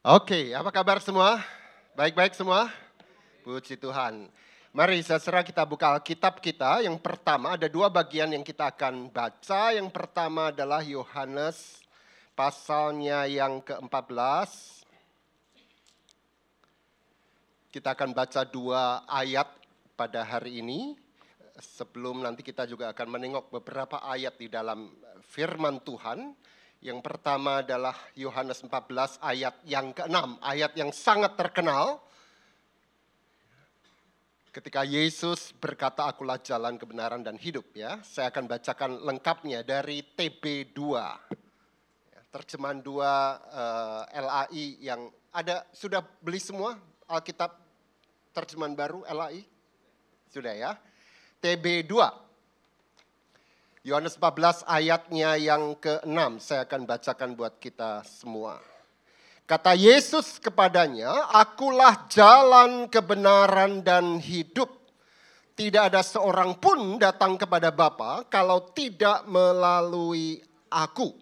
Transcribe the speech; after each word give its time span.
Oke, 0.00 0.56
apa 0.56 0.72
kabar 0.72 0.96
semua? 1.04 1.44
Baik-baik 1.92 2.32
semua? 2.32 2.72
Puji 3.44 3.76
Tuhan. 3.76 4.32
Mari 4.72 4.96
seserah 5.04 5.44
kita 5.44 5.60
buka 5.68 5.92
Alkitab 5.92 6.40
kita. 6.40 6.80
Yang 6.80 7.04
pertama 7.04 7.52
ada 7.52 7.68
dua 7.68 7.92
bagian 7.92 8.32
yang 8.32 8.40
kita 8.40 8.72
akan 8.72 9.12
baca. 9.12 9.76
Yang 9.76 9.92
pertama 9.92 10.56
adalah 10.56 10.80
Yohanes 10.80 11.84
pasalnya 12.32 13.28
yang 13.28 13.60
ke-14. 13.60 14.48
Kita 17.68 17.92
akan 17.92 18.16
baca 18.16 18.40
dua 18.48 19.04
ayat 19.04 19.52
pada 20.00 20.24
hari 20.24 20.64
ini. 20.64 20.96
Sebelum 21.60 22.24
nanti 22.24 22.40
kita 22.40 22.64
juga 22.64 22.88
akan 22.96 23.20
menengok 23.20 23.52
beberapa 23.52 24.00
ayat 24.00 24.32
di 24.40 24.48
dalam 24.48 24.96
firman 25.28 25.76
Tuhan. 25.84 26.32
Yang 26.80 27.04
pertama 27.04 27.60
adalah 27.60 27.92
Yohanes 28.16 28.64
14 28.64 29.20
ayat 29.20 29.52
yang 29.68 29.92
ke-6, 29.92 30.40
ayat 30.40 30.72
yang 30.80 30.88
sangat 30.96 31.36
terkenal. 31.36 32.00
Ketika 34.48 34.88
Yesus 34.88 35.52
berkata, 35.60 36.08
akulah 36.08 36.40
jalan 36.40 36.80
kebenaran 36.80 37.20
dan 37.20 37.36
hidup. 37.36 37.68
ya. 37.76 38.00
Saya 38.00 38.32
akan 38.32 38.48
bacakan 38.48 38.90
lengkapnya 39.04 39.60
dari 39.60 40.00
TB2. 40.00 40.80
Ya, 42.16 42.20
terjemahan 42.32 42.80
2 42.80 42.88
uh, 42.88 43.04
eh, 44.08 44.24
LAI 44.24 44.66
yang 44.80 45.12
ada, 45.36 45.68
sudah 45.76 46.00
beli 46.00 46.40
semua 46.40 46.80
Alkitab 47.04 47.60
terjemahan 48.32 48.72
baru 48.72 49.04
LAI? 49.04 49.44
Sudah 50.32 50.56
ya. 50.56 50.72
TB2 51.44 51.92
Yohanes 53.80 54.20
14 54.20 54.68
ayatnya 54.68 55.40
yang 55.40 55.72
ke-6 55.80 56.36
saya 56.36 56.68
akan 56.68 56.84
bacakan 56.84 57.32
buat 57.32 57.56
kita 57.56 58.04
semua. 58.04 58.60
Kata 59.48 59.72
Yesus 59.72 60.36
kepadanya, 60.36 61.08
"Akulah 61.32 62.04
jalan 62.12 62.92
kebenaran 62.92 63.80
dan 63.80 64.20
hidup. 64.20 64.68
Tidak 65.56 65.80
ada 65.80 66.04
seorang 66.04 66.60
pun 66.60 67.00
datang 67.00 67.40
kepada 67.40 67.72
Bapa 67.72 68.28
kalau 68.28 68.68
tidak 68.76 69.24
melalui 69.24 70.44
aku." 70.68 71.16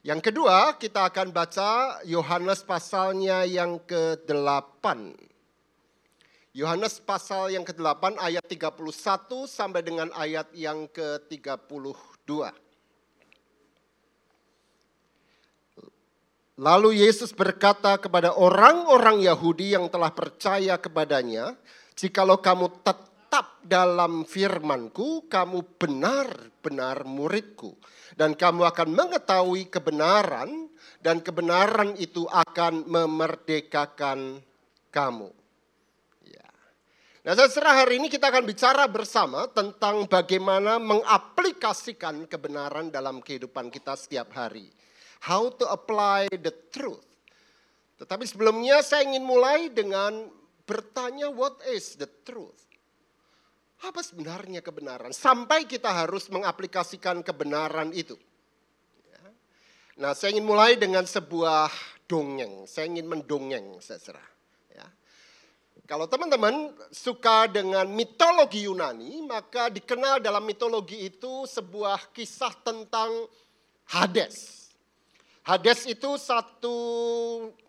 Yang 0.00 0.32
kedua, 0.32 0.80
kita 0.80 1.04
akan 1.04 1.36
baca 1.36 2.00
Yohanes 2.08 2.64
pasalnya 2.64 3.44
yang 3.44 3.76
ke-8. 3.84 5.12
Yohanes 6.50 6.98
pasal 6.98 7.54
yang 7.54 7.62
ke-8 7.62 8.18
ayat 8.18 8.42
31 8.42 8.74
sampai 9.46 9.86
dengan 9.86 10.10
ayat 10.18 10.50
yang 10.50 10.90
ke-32. 10.90 11.86
Lalu 16.58 17.06
Yesus 17.06 17.30
berkata 17.30 17.94
kepada 18.02 18.34
orang-orang 18.34 19.22
Yahudi 19.22 19.78
yang 19.78 19.86
telah 19.86 20.10
percaya 20.10 20.74
kepadanya, 20.74 21.54
"Jikalau 21.94 22.42
kamu 22.42 22.82
tetap 22.82 23.62
dalam 23.62 24.26
firmanku, 24.26 25.30
kamu 25.30 25.78
benar-benar 25.78 27.06
muridku. 27.06 27.78
Dan 28.18 28.34
kamu 28.34 28.66
akan 28.74 28.88
mengetahui 28.90 29.70
kebenaran, 29.70 30.66
dan 30.98 31.22
kebenaran 31.22 31.94
itu 31.94 32.26
akan 32.26 32.90
memerdekakan 32.90 34.42
kamu." 34.90 35.39
Nah, 37.20 37.36
seserah 37.36 37.84
hari 37.84 38.00
ini 38.00 38.08
kita 38.08 38.32
akan 38.32 38.48
bicara 38.48 38.88
bersama 38.88 39.44
tentang 39.52 40.08
bagaimana 40.08 40.80
mengaplikasikan 40.80 42.24
kebenaran 42.24 42.88
dalam 42.88 43.20
kehidupan 43.20 43.68
kita 43.68 43.92
setiap 43.92 44.32
hari. 44.32 44.72
How 45.20 45.52
to 45.52 45.68
apply 45.68 46.32
the 46.32 46.48
truth. 46.72 47.04
Tetapi 48.00 48.24
sebelumnya 48.24 48.80
saya 48.80 49.04
ingin 49.04 49.20
mulai 49.20 49.68
dengan 49.68 50.32
bertanya 50.64 51.28
what 51.28 51.60
is 51.68 52.00
the 52.00 52.08
truth? 52.24 52.56
Apa 53.84 54.00
sebenarnya 54.00 54.64
kebenaran? 54.64 55.12
Sampai 55.12 55.68
kita 55.68 55.92
harus 55.92 56.24
mengaplikasikan 56.32 57.20
kebenaran 57.20 57.92
itu. 57.92 58.16
Ya. 59.12 59.20
Nah, 60.00 60.16
saya 60.16 60.32
ingin 60.32 60.48
mulai 60.48 60.80
dengan 60.80 61.04
sebuah 61.04 61.68
dongeng. 62.08 62.64
Saya 62.64 62.88
ingin 62.88 63.04
mendongeng, 63.04 63.76
serah. 63.84 64.29
Kalau 65.90 66.06
teman-teman 66.06 66.70
suka 66.94 67.50
dengan 67.50 67.82
mitologi 67.90 68.62
Yunani, 68.62 69.26
maka 69.26 69.66
dikenal 69.66 70.22
dalam 70.22 70.46
mitologi 70.46 71.10
itu 71.10 71.50
sebuah 71.50 72.14
kisah 72.14 72.54
tentang 72.62 73.10
Hades. 73.90 74.70
Hades 75.42 75.90
itu 75.90 76.14
satu 76.14 76.78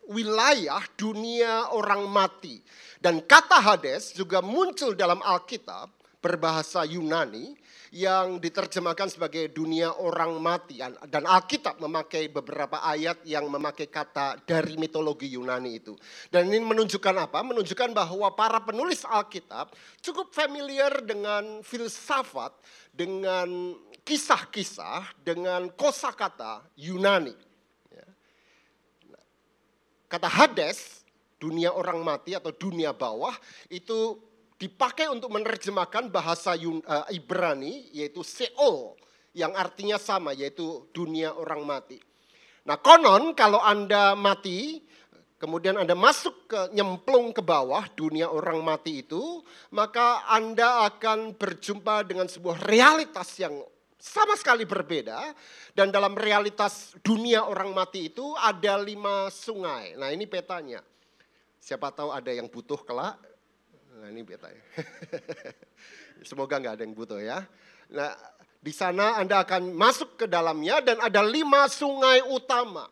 wilayah 0.05 0.85
dunia 0.93 1.73
orang 1.73 2.05
mati. 2.05 2.61
Dan 3.01 3.25
kata 3.25 3.57
Hades 3.57 4.13
juga 4.13 4.37
muncul 4.45 4.93
dalam 4.93 5.17
Alkitab 5.25 5.89
berbahasa 6.21 6.85
Yunani 6.85 7.57
yang 7.91 8.39
diterjemahkan 8.39 9.11
sebagai 9.11 9.51
dunia 9.51 9.91
orang 9.99 10.39
mati. 10.39 10.79
Dan 11.11 11.27
Alkitab 11.27 11.75
memakai 11.83 12.31
beberapa 12.31 12.79
ayat 12.79 13.19
yang 13.27 13.51
memakai 13.51 13.91
kata 13.91 14.39
dari 14.47 14.79
mitologi 14.79 15.27
Yunani 15.35 15.71
itu. 15.75 15.99
Dan 16.31 16.47
ini 16.47 16.63
menunjukkan 16.63 17.15
apa? 17.19 17.43
Menunjukkan 17.43 17.91
bahwa 17.91 18.31
para 18.31 18.63
penulis 18.63 19.03
Alkitab 19.03 19.75
cukup 19.99 20.31
familiar 20.31 21.03
dengan 21.03 21.59
filsafat, 21.59 22.55
dengan 22.95 23.75
kisah-kisah, 24.07 25.11
dengan 25.19 25.67
kosakata 25.75 26.63
Yunani. 26.79 27.35
Ya. 27.91 28.07
Kata 30.07 30.31
Hades, 30.31 31.03
dunia 31.43 31.75
orang 31.75 31.99
mati 31.99 32.39
atau 32.39 32.55
dunia 32.55 32.95
bawah, 32.95 33.35
itu 33.67 34.30
dipakai 34.61 35.09
untuk 35.09 35.33
menerjemahkan 35.33 36.13
bahasa 36.13 36.53
eh, 36.53 37.17
Ibrani 37.17 37.89
yaitu 37.97 38.21
Seol 38.21 38.93
yang 39.33 39.57
artinya 39.57 39.97
sama 39.97 40.37
yaitu 40.37 40.85
dunia 40.93 41.33
orang 41.33 41.65
mati. 41.65 41.97
Nah 42.69 42.77
konon 42.77 43.33
kalau 43.33 43.57
Anda 43.57 44.13
mati 44.13 44.85
kemudian 45.41 45.81
Anda 45.81 45.97
masuk 45.97 46.45
ke 46.45 46.59
nyemplung 46.77 47.33
ke 47.33 47.41
bawah 47.41 47.89
dunia 47.97 48.29
orang 48.29 48.61
mati 48.61 49.01
itu 49.01 49.41
maka 49.73 50.29
Anda 50.29 50.85
akan 50.93 51.33
berjumpa 51.33 52.05
dengan 52.05 52.29
sebuah 52.29 52.61
realitas 52.69 53.33
yang 53.41 53.57
sama 53.97 54.37
sekali 54.37 54.69
berbeda 54.69 55.33
dan 55.73 55.89
dalam 55.89 56.13
realitas 56.13 56.93
dunia 57.01 57.49
orang 57.49 57.73
mati 57.73 58.13
itu 58.13 58.37
ada 58.37 58.77
lima 58.77 59.33
sungai. 59.33 59.97
Nah 59.97 60.13
ini 60.13 60.29
petanya. 60.29 60.85
Siapa 61.61 61.93
tahu 61.93 62.09
ada 62.09 62.29
yang 62.33 62.49
butuh 62.49 62.81
kelak 62.81 63.30
Nah 64.01 64.09
ini 64.09 64.25
beta 64.25 64.49
ya. 64.49 64.63
Semoga 66.29 66.57
nggak 66.57 66.73
ada 66.81 66.83
yang 66.83 66.97
butuh 66.97 67.21
ya. 67.21 67.45
Nah 67.93 68.17
di 68.57 68.73
sana 68.73 69.21
Anda 69.21 69.45
akan 69.45 69.77
masuk 69.77 70.17
ke 70.17 70.25
dalamnya 70.25 70.81
dan 70.81 70.97
ada 70.97 71.21
lima 71.21 71.69
sungai 71.69 72.25
utama. 72.25 72.89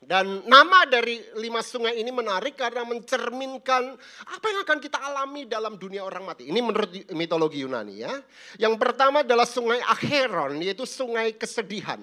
Dan 0.00 0.42
nama 0.48 0.88
dari 0.90 1.22
lima 1.38 1.62
sungai 1.62 2.00
ini 2.02 2.10
menarik 2.10 2.58
karena 2.58 2.82
mencerminkan 2.88 3.94
apa 4.26 4.46
yang 4.48 4.60
akan 4.66 4.78
kita 4.80 4.98
alami 4.98 5.46
dalam 5.46 5.78
dunia 5.78 6.02
orang 6.02 6.24
mati. 6.24 6.50
Ini 6.50 6.58
menurut 6.58 6.90
mitologi 7.14 7.62
Yunani 7.62 7.94
ya. 8.00 8.18
Yang 8.58 8.74
pertama 8.80 9.22
adalah 9.22 9.46
sungai 9.46 9.78
Acheron, 9.86 10.58
yaitu 10.58 10.82
sungai 10.88 11.36
kesedihan. 11.38 12.00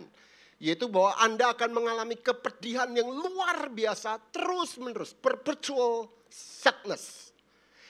Yaitu 0.61 0.88
bahwa 0.88 1.19
Anda 1.19 1.51
akan 1.51 1.73
mengalami 1.73 2.16
kepedihan 2.22 2.88
yang 2.95 3.11
luar 3.11 3.67
biasa 3.73 4.22
terus 4.31 4.77
menerus. 4.79 5.11
Perpetual 5.11 6.07
sadness. 6.29 7.26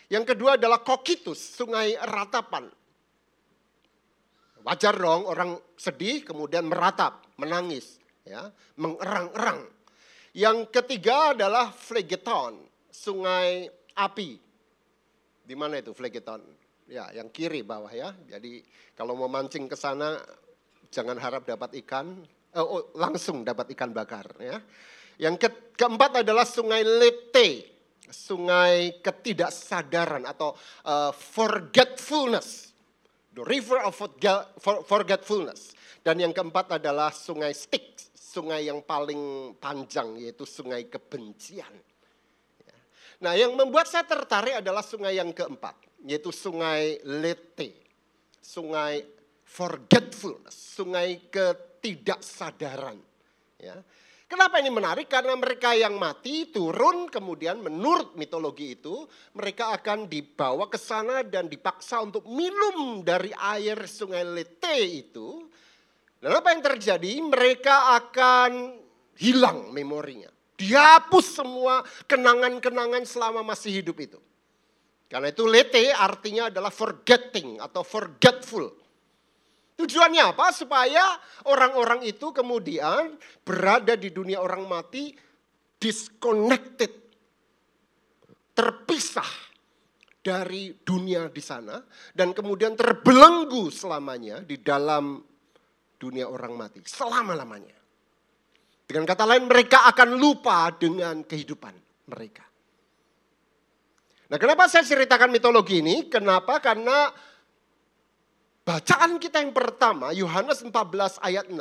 Yang 0.07 0.35
kedua 0.35 0.55
adalah 0.55 0.79
kokitus, 0.79 1.59
sungai 1.59 1.99
ratapan. 1.99 2.71
Wajar 4.63 4.95
dong 4.95 5.27
orang 5.27 5.55
sedih 5.79 6.23
kemudian 6.23 6.67
meratap, 6.67 7.23
menangis, 7.39 7.99
ya, 8.23 8.51
mengerang-erang. 8.79 9.67
Yang 10.35 10.69
ketiga 10.71 11.35
adalah 11.35 11.71
phlegeton, 11.71 12.67
sungai 12.91 13.67
api. 13.95 14.39
Di 15.47 15.55
mana 15.55 15.79
itu 15.79 15.95
phlegeton? 15.95 16.43
Ya, 16.87 17.11
yang 17.11 17.27
kiri 17.31 17.63
bawah 17.63 17.91
ya. 17.91 18.15
Jadi 18.27 18.63
kalau 18.95 19.15
mau 19.15 19.27
mancing 19.27 19.67
ke 19.67 19.75
sana 19.75 20.19
jangan 20.87 21.19
harap 21.19 21.43
dapat 21.43 21.75
ikan, 21.83 22.23
eh, 22.55 22.63
oh, 22.63 22.91
langsung 22.95 23.43
dapat 23.43 23.75
ikan 23.75 23.91
bakar 23.91 24.27
ya. 24.39 24.59
Yang 25.19 25.47
ke 25.47 25.49
keempat 25.79 26.23
adalah 26.23 26.45
sungai 26.45 26.85
Lete, 26.85 27.76
sungai 28.11 29.03
ketidaksadaran 29.03 30.23
atau 30.27 30.55
uh, 30.87 31.11
forgetfulness. 31.11 32.71
The 33.37 33.45
river 33.45 33.77
of 33.85 33.93
forgetfulness. 34.89 35.77
Dan 36.01 36.23
yang 36.23 36.33
keempat 36.33 36.81
adalah 36.81 37.13
sungai 37.13 37.53
Styx, 37.53 38.09
sungai 38.17 38.65
yang 38.65 38.81
paling 38.81 39.53
panjang 39.61 40.17
yaitu 40.17 40.47
sungai 40.47 40.89
kebencian. 40.89 41.69
Ya. 42.63 42.77
Nah 43.21 43.33
yang 43.37 43.53
membuat 43.53 43.85
saya 43.85 44.07
tertarik 44.09 44.63
adalah 44.63 44.81
sungai 44.81 45.19
yang 45.21 45.29
keempat, 45.35 45.77
yaitu 46.07 46.33
sungai 46.33 46.97
Lete. 47.05 47.85
Sungai 48.41 49.03
forgetfulness, 49.43 50.55
sungai 50.79 51.27
ketidaksadaran. 51.27 52.97
Ya. 53.59 53.77
Kenapa 54.27 54.59
ini 54.59 54.67
menarik? 54.67 55.07
Karena 55.07 55.39
mereka 55.39 55.71
yang 55.71 55.95
mati 55.95 56.51
turun 56.51 57.07
kemudian 57.07 57.63
menurut 57.63 58.19
mitologi 58.19 58.75
itu 58.75 59.07
mereka 59.31 59.71
akan 59.71 60.11
dibawa 60.11 60.67
ke 60.67 60.75
sana 60.75 61.23
dan 61.23 61.47
dipaksa 61.47 62.03
untuk 62.03 62.27
minum 62.27 63.07
dari 63.07 63.31
air 63.31 63.87
sungai 63.87 64.27
Lete 64.27 64.83
itu. 64.83 65.47
Dan 66.19 66.35
apa 66.35 66.51
yang 66.51 66.59
terjadi? 66.59 67.23
Mereka 67.23 67.95
akan 68.03 68.75
hilang 69.15 69.71
memorinya. 69.71 70.27
Dihapus 70.59 71.39
semua 71.39 71.87
kenangan-kenangan 72.03 73.07
selama 73.07 73.47
masih 73.47 73.79
hidup 73.79 73.95
itu. 74.03 74.19
Karena 75.07 75.31
itu 75.31 75.47
Lete 75.47 75.87
artinya 75.95 76.51
adalah 76.51 76.73
forgetting 76.73 77.63
atau 77.63 77.79
forgetful. 77.79 78.75
Tujuannya 79.77 80.33
apa? 80.33 80.49
Supaya 80.49 81.05
orang-orang 81.45 82.01
itu 82.01 82.33
kemudian 82.33 83.13
berada 83.45 83.93
di 83.93 84.09
dunia 84.09 84.41
orang 84.41 84.65
mati 84.65 85.13
disconnected. 85.77 87.05
Terpisah 88.57 89.47
dari 90.17 90.73
dunia 90.81 91.29
di 91.29 91.39
sana 91.45 91.77
dan 92.11 92.33
kemudian 92.33 92.73
terbelenggu 92.73 93.69
selamanya 93.69 94.41
di 94.41 94.57
dalam 94.57 95.21
dunia 96.01 96.25
orang 96.25 96.57
mati. 96.57 96.81
Selama-lamanya. 96.81 97.77
Dengan 98.87 99.05
kata 99.05 99.29
lain 99.29 99.45
mereka 99.45 99.85
akan 99.93 100.17
lupa 100.17 100.73
dengan 100.73 101.21
kehidupan 101.21 101.75
mereka. 102.09 102.47
Nah 104.27 104.37
kenapa 104.41 104.65
saya 104.67 104.83
ceritakan 104.83 105.31
mitologi 105.31 105.79
ini? 105.79 106.09
Kenapa? 106.09 106.59
Karena 106.59 107.11
Bacaan 108.67 109.15
kita 109.15 109.39
yang 109.39 109.55
pertama, 109.55 110.11
Yohanes 110.11 110.59
14 110.59 111.23
ayat 111.23 111.47
6. 111.47 111.55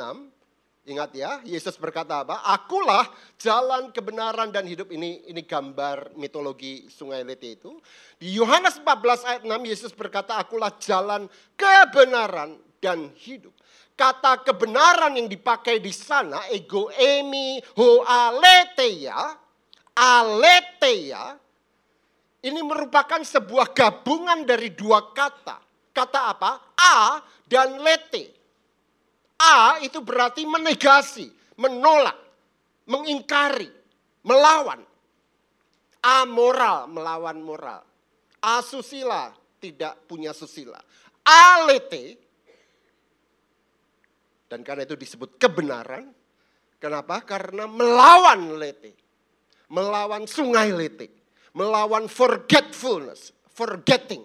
Ingat 0.91 1.15
ya, 1.15 1.39
Yesus 1.47 1.79
berkata 1.79 2.19
apa? 2.27 2.43
Akulah 2.43 3.07
jalan 3.39 3.95
kebenaran 3.95 4.51
dan 4.51 4.67
hidup. 4.67 4.91
Ini 4.91 5.23
ini 5.31 5.39
gambar 5.47 6.19
mitologi 6.19 6.91
sungai 6.91 7.23
Lete 7.23 7.55
itu. 7.55 7.79
Di 8.19 8.35
Yohanes 8.35 8.83
14 8.83 9.23
ayat 9.23 9.41
6, 9.47 9.71
Yesus 9.71 9.95
berkata, 9.95 10.35
akulah 10.35 10.67
jalan 10.83 11.31
kebenaran 11.55 12.59
dan 12.83 13.07
hidup. 13.15 13.55
Kata 13.95 14.43
kebenaran 14.43 15.15
yang 15.15 15.31
dipakai 15.31 15.79
di 15.79 15.95
sana, 15.95 16.43
ego 16.51 16.91
emi 16.91 17.63
ho 17.79 18.03
aletheia, 18.03 19.31
aletheia, 19.95 21.39
ini 22.43 22.59
merupakan 22.59 23.23
sebuah 23.23 23.71
gabungan 23.71 24.43
dari 24.43 24.75
dua 24.75 25.15
kata 25.15 25.66
kata 25.97 26.37
apa? 26.37 26.51
A 26.77 27.17
dan 27.49 27.81
lete. 27.81 28.29
A 29.41 29.81
itu 29.81 29.97
berarti 30.05 30.45
menegasi, 30.45 31.25
menolak, 31.57 32.17
mengingkari, 32.85 33.69
melawan. 34.21 34.85
Amoral 36.05 36.85
melawan 36.87 37.41
moral. 37.41 37.81
Asusila 38.37 39.33
tidak 39.57 40.05
punya 40.05 40.31
susila. 40.31 40.77
Alete 41.25 42.27
dan 44.47 44.63
karena 44.63 44.87
itu 44.87 44.95
disebut 44.95 45.35
kebenaran. 45.35 46.07
Kenapa? 46.79 47.19
Karena 47.27 47.67
melawan 47.67 48.55
lete. 48.55 48.95
Melawan 49.67 50.23
sungai 50.23 50.71
lete. 50.71 51.11
Melawan 51.51 52.07
forgetfulness, 52.07 53.35
forgetting. 53.51 54.23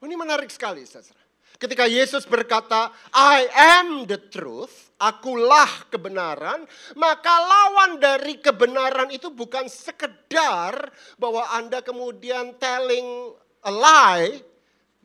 Ini 0.00 0.16
menarik 0.16 0.48
sekali, 0.48 0.88
saudara. 0.88 1.20
Ketika 1.60 1.84
Yesus 1.84 2.24
berkata, 2.24 2.88
I 3.12 3.44
am 3.76 4.08
the 4.08 4.16
truth, 4.16 4.96
akulah 4.96 5.68
kebenaran, 5.92 6.64
maka 6.96 7.34
lawan 7.36 8.00
dari 8.00 8.40
kebenaran 8.40 9.12
itu 9.12 9.28
bukan 9.28 9.68
sekedar 9.68 10.88
bahwa 11.20 11.44
Anda 11.52 11.84
kemudian 11.84 12.56
telling 12.56 13.36
a 13.60 13.72
lie, 13.76 14.40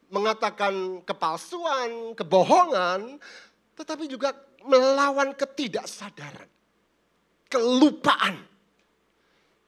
mengatakan 0.07 1.03
kepalsuan, 1.03 2.15
kebohongan, 2.15 3.19
tetapi 3.75 4.07
juga 4.07 4.31
melawan 4.63 5.36
ketidaksadaran, 5.36 6.48
kelupaan 7.51 8.54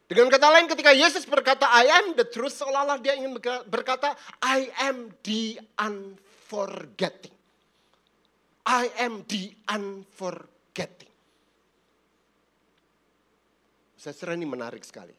dengan 0.08 0.32
kata 0.32 0.48
lain 0.48 0.72
ketika 0.72 0.96
Yesus 0.96 1.28
berkata 1.28 1.68
I 1.68 1.92
am 1.92 2.16
the 2.16 2.24
truth 2.24 2.56
seolah-olah 2.56 3.04
dia 3.04 3.20
ingin 3.20 3.36
berkata 3.68 4.16
I 4.40 4.72
am 4.88 5.12
the 5.20 5.60
unforgetting. 5.76 7.36
I 8.64 8.88
am 9.04 9.28
the 9.28 9.52
unforgetting. 9.68 11.12
Saya 14.00 14.16
serah 14.16 14.40
ini 14.40 14.48
menarik 14.48 14.88
sekali. 14.88 15.12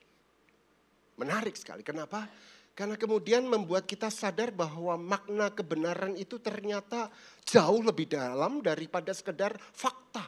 Menarik 1.21 1.61
sekali. 1.61 1.85
Kenapa? 1.85 2.25
Karena 2.73 2.97
kemudian 2.97 3.45
membuat 3.45 3.85
kita 3.85 4.09
sadar 4.09 4.57
bahwa 4.57 4.97
makna 4.97 5.53
kebenaran 5.53 6.17
itu 6.17 6.41
ternyata 6.41 7.13
jauh 7.45 7.85
lebih 7.85 8.09
dalam 8.09 8.65
daripada 8.65 9.13
sekedar 9.13 9.53
fakta. 9.61 10.25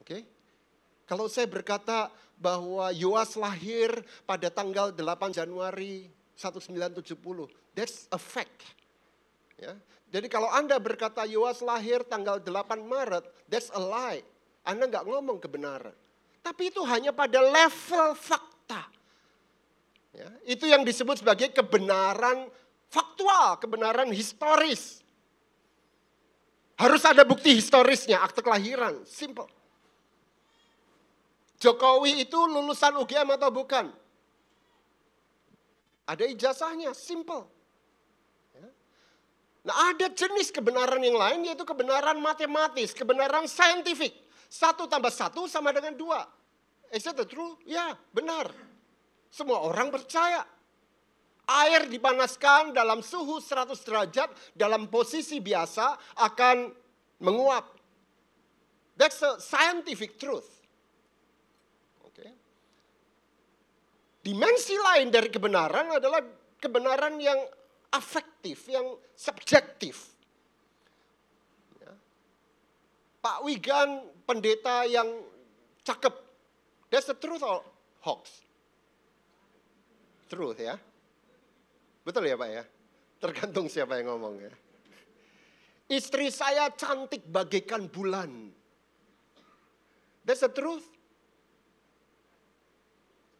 Oke? 0.00 0.08
Okay? 0.08 0.22
Kalau 1.06 1.30
saya 1.30 1.46
berkata 1.46 2.10
bahwa 2.36 2.90
Yoas 2.90 3.38
lahir 3.38 3.94
pada 4.26 4.50
tanggal 4.50 4.90
8 4.90 5.30
Januari 5.30 6.10
1970, 6.34 7.48
that's 7.72 8.10
a 8.12 8.20
fact. 8.20 8.66
Ya. 9.56 9.78
Jadi 10.10 10.26
kalau 10.28 10.50
Anda 10.50 10.76
berkata 10.76 11.24
Yoas 11.24 11.62
lahir 11.62 12.02
tanggal 12.04 12.42
8 12.42 12.82
Maret, 12.82 13.24
that's 13.46 13.70
a 13.72 13.80
lie. 13.80 14.22
Anda 14.66 14.90
nggak 14.90 15.06
ngomong 15.06 15.38
kebenaran. 15.38 15.94
Tapi 16.42 16.70
itu 16.74 16.82
hanya 16.86 17.10
pada 17.10 17.42
level 17.42 18.14
fakta. 18.14 18.86
Ya, 20.14 20.30
itu 20.46 20.64
yang 20.66 20.82
disebut 20.86 21.22
sebagai 21.22 21.50
kebenaran 21.54 22.50
faktual, 22.90 23.58
kebenaran 23.58 24.10
historis. 24.14 25.02
Harus 26.76 27.02
ada 27.08 27.24
bukti 27.24 27.56
historisnya, 27.56 28.20
akte 28.20 28.44
kelahiran, 28.44 29.02
simple. 29.08 29.48
Jokowi 31.56 32.20
itu 32.20 32.36
lulusan 32.36 33.00
UGM 33.00 33.32
atau 33.40 33.48
bukan? 33.48 33.88
Ada 36.06 36.24
ijazahnya, 36.30 36.92
simple. 36.92 37.48
Ya. 38.54 38.68
Nah 39.66 39.74
ada 39.90 40.06
jenis 40.12 40.54
kebenaran 40.54 41.02
yang 41.02 41.18
lain 41.18 41.48
yaitu 41.48 41.66
kebenaran 41.66 42.20
matematis, 42.22 42.94
kebenaran 42.94 43.48
saintifik. 43.50 44.14
Satu 44.46 44.86
tambah 44.86 45.10
satu 45.10 45.50
sama 45.50 45.74
dengan 45.74 45.98
dua. 45.98 46.22
Is 46.94 47.02
that 47.02 47.18
true? 47.26 47.58
Ya 47.66 47.98
benar. 48.14 48.52
Semua 49.32 49.66
orang 49.66 49.90
percaya. 49.90 50.46
Air 51.46 51.86
dipanaskan 51.86 52.74
dalam 52.74 53.02
suhu 53.02 53.38
100 53.38 53.78
derajat 53.86 54.30
dalam 54.54 54.90
posisi 54.90 55.38
biasa 55.38 55.94
akan 56.18 56.74
menguap. 57.22 57.70
That's 58.98 59.22
a 59.22 59.38
scientific 59.38 60.18
truth. 60.18 60.55
Dimensi 64.26 64.74
lain 64.74 65.14
dari 65.14 65.30
kebenaran 65.30 66.02
adalah 66.02 66.18
kebenaran 66.58 67.14
yang 67.22 67.38
afektif, 67.94 68.66
yang 68.66 68.98
subjektif. 69.14 70.10
Ya. 71.78 71.94
Pak 73.22 73.46
Wigan 73.46 74.02
pendeta 74.26 74.82
yang 74.82 75.06
cakep. 75.86 76.10
That's 76.90 77.06
the 77.06 77.14
truth 77.14 77.46
or 77.46 77.62
hoax? 78.02 78.42
Truth 80.26 80.58
ya. 80.58 80.74
Betul 82.02 82.26
ya 82.26 82.34
Pak 82.34 82.50
ya? 82.50 82.66
Tergantung 83.22 83.70
siapa 83.70 83.94
yang 84.02 84.10
ngomong 84.10 84.42
ya. 84.42 84.50
Istri 85.86 86.34
saya 86.34 86.66
cantik 86.74 87.22
bagaikan 87.30 87.86
bulan. 87.86 88.50
That's 90.26 90.42
the 90.42 90.50
truth. 90.50 90.95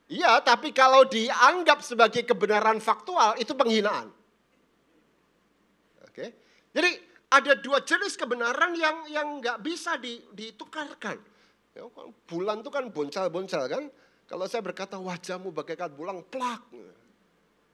Iya, 0.06 0.38
tapi 0.38 0.70
kalau 0.70 1.02
dianggap 1.02 1.82
sebagai 1.82 2.22
kebenaran 2.22 2.78
faktual 2.78 3.34
itu 3.42 3.50
penghinaan. 3.58 4.06
Oke. 6.06 6.26
Jadi 6.70 6.90
ada 7.26 7.52
dua 7.58 7.82
jenis 7.82 8.14
kebenaran 8.14 8.70
yang 8.78 8.96
yang 9.10 9.28
nggak 9.42 9.58
bisa 9.66 9.98
ditukarkan. 10.30 11.18
Ya, 11.74 11.82
bulan 12.30 12.62
itu 12.62 12.70
kan 12.70 12.86
boncal-boncal 12.94 13.66
kan. 13.66 13.84
Kalau 14.30 14.46
saya 14.46 14.62
berkata 14.62 14.94
wajahmu 14.98 15.50
bagaikan 15.50 15.90
bulan 15.90 16.22
plak. 16.22 16.70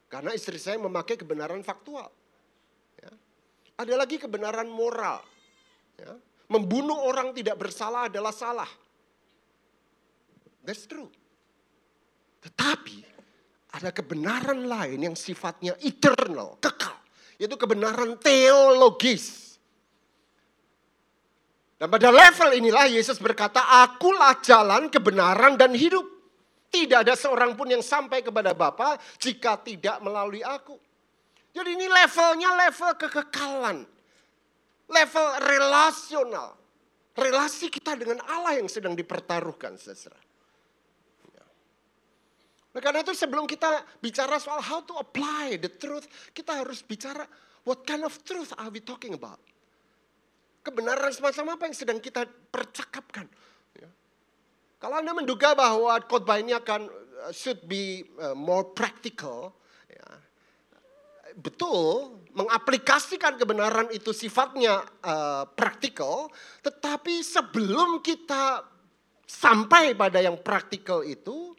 Karena 0.09 0.33
istri 0.37 0.57
saya 0.61 0.77
memakai 0.77 1.17
kebenaran 1.17 1.65
faktual. 1.65 2.09
Ya. 3.01 3.13
Ada 3.81 3.95
lagi 3.97 4.21
kebenaran 4.21 4.69
moral. 4.69 5.25
Ya. 5.97 6.17
Membunuh 6.49 7.09
orang 7.09 7.33
tidak 7.33 7.57
bersalah 7.57 8.13
adalah 8.13 8.33
salah. 8.33 8.69
That's 10.65 10.85
true. 10.85 11.09
Tetapi 12.43 12.99
ada 13.73 13.95
kebenaran 13.95 14.69
lain 14.69 14.99
yang 15.11 15.17
sifatnya 15.17 15.79
eternal, 15.81 16.59
kekal. 16.61 16.99
Yaitu 17.41 17.57
kebenaran 17.57 18.19
teologis. 18.21 19.57
Dan 21.83 21.91
pada 21.91 22.15
level 22.15 22.55
inilah 22.63 22.87
Yesus 22.87 23.19
berkata, 23.19 23.83
akulah 23.83 24.39
jalan, 24.39 24.87
kebenaran, 24.87 25.59
dan 25.59 25.75
hidup. 25.75 26.07
Tidak 26.71 27.03
ada 27.03 27.19
seorang 27.19 27.59
pun 27.59 27.67
yang 27.67 27.83
sampai 27.83 28.23
kepada 28.23 28.55
Bapa 28.55 28.95
jika 29.19 29.59
tidak 29.59 29.99
melalui 29.99 30.47
aku. 30.47 30.79
Jadi 31.51 31.75
ini 31.75 31.91
levelnya 31.91 32.55
level 32.55 32.93
kekekalan. 32.97 33.79
Level 34.87 35.29
relasional. 35.43 36.55
Relasi 37.19 37.67
kita 37.67 37.99
dengan 37.99 38.23
Allah 38.31 38.63
yang 38.63 38.71
sedang 38.71 38.95
dipertaruhkan 38.95 39.75
sesera. 39.75 40.22
Nah, 42.73 42.81
karena 42.81 43.05
itu 43.05 43.13
sebelum 43.13 43.45
kita 43.45 43.85
bicara 44.01 44.41
soal 44.41 44.65
how 44.65 44.81
to 44.81 44.97
apply 44.97 45.61
the 45.61 45.69
truth, 45.69 46.09
kita 46.33 46.65
harus 46.65 46.81
bicara 46.81 47.29
what 47.69 47.85
kind 47.85 48.01
of 48.01 48.17
truth 48.25 48.53
are 48.57 48.73
we 48.73 48.81
talking 48.81 49.13
about 49.13 49.39
kebenaran 50.63 51.11
semacam 51.11 51.59
apa 51.59 51.63
yang 51.69 51.77
sedang 51.77 51.99
kita 51.99 52.25
percakapkan. 52.27 53.27
Ya. 53.77 53.91
Kalau 54.79 55.03
Anda 55.03 55.13
menduga 55.13 55.53
bahwa 55.59 55.99
khotbah 56.07 56.39
ini 56.39 56.55
akan 56.55 56.87
uh, 56.87 57.33
should 57.35 57.67
be 57.67 58.07
uh, 58.23 58.33
more 58.39 58.71
practical, 58.71 59.53
ya, 59.91 60.09
betul 61.37 62.17
mengaplikasikan 62.33 63.37
kebenaran 63.37 63.93
itu 63.93 64.15
sifatnya 64.15 64.81
uh, 65.05 65.45
praktikal, 65.53 66.33
tetapi 66.65 67.21
sebelum 67.21 68.01
kita 68.01 68.65
sampai 69.29 69.93
pada 69.93 70.23
yang 70.23 70.41
praktikal 70.41 71.05
itu, 71.05 71.53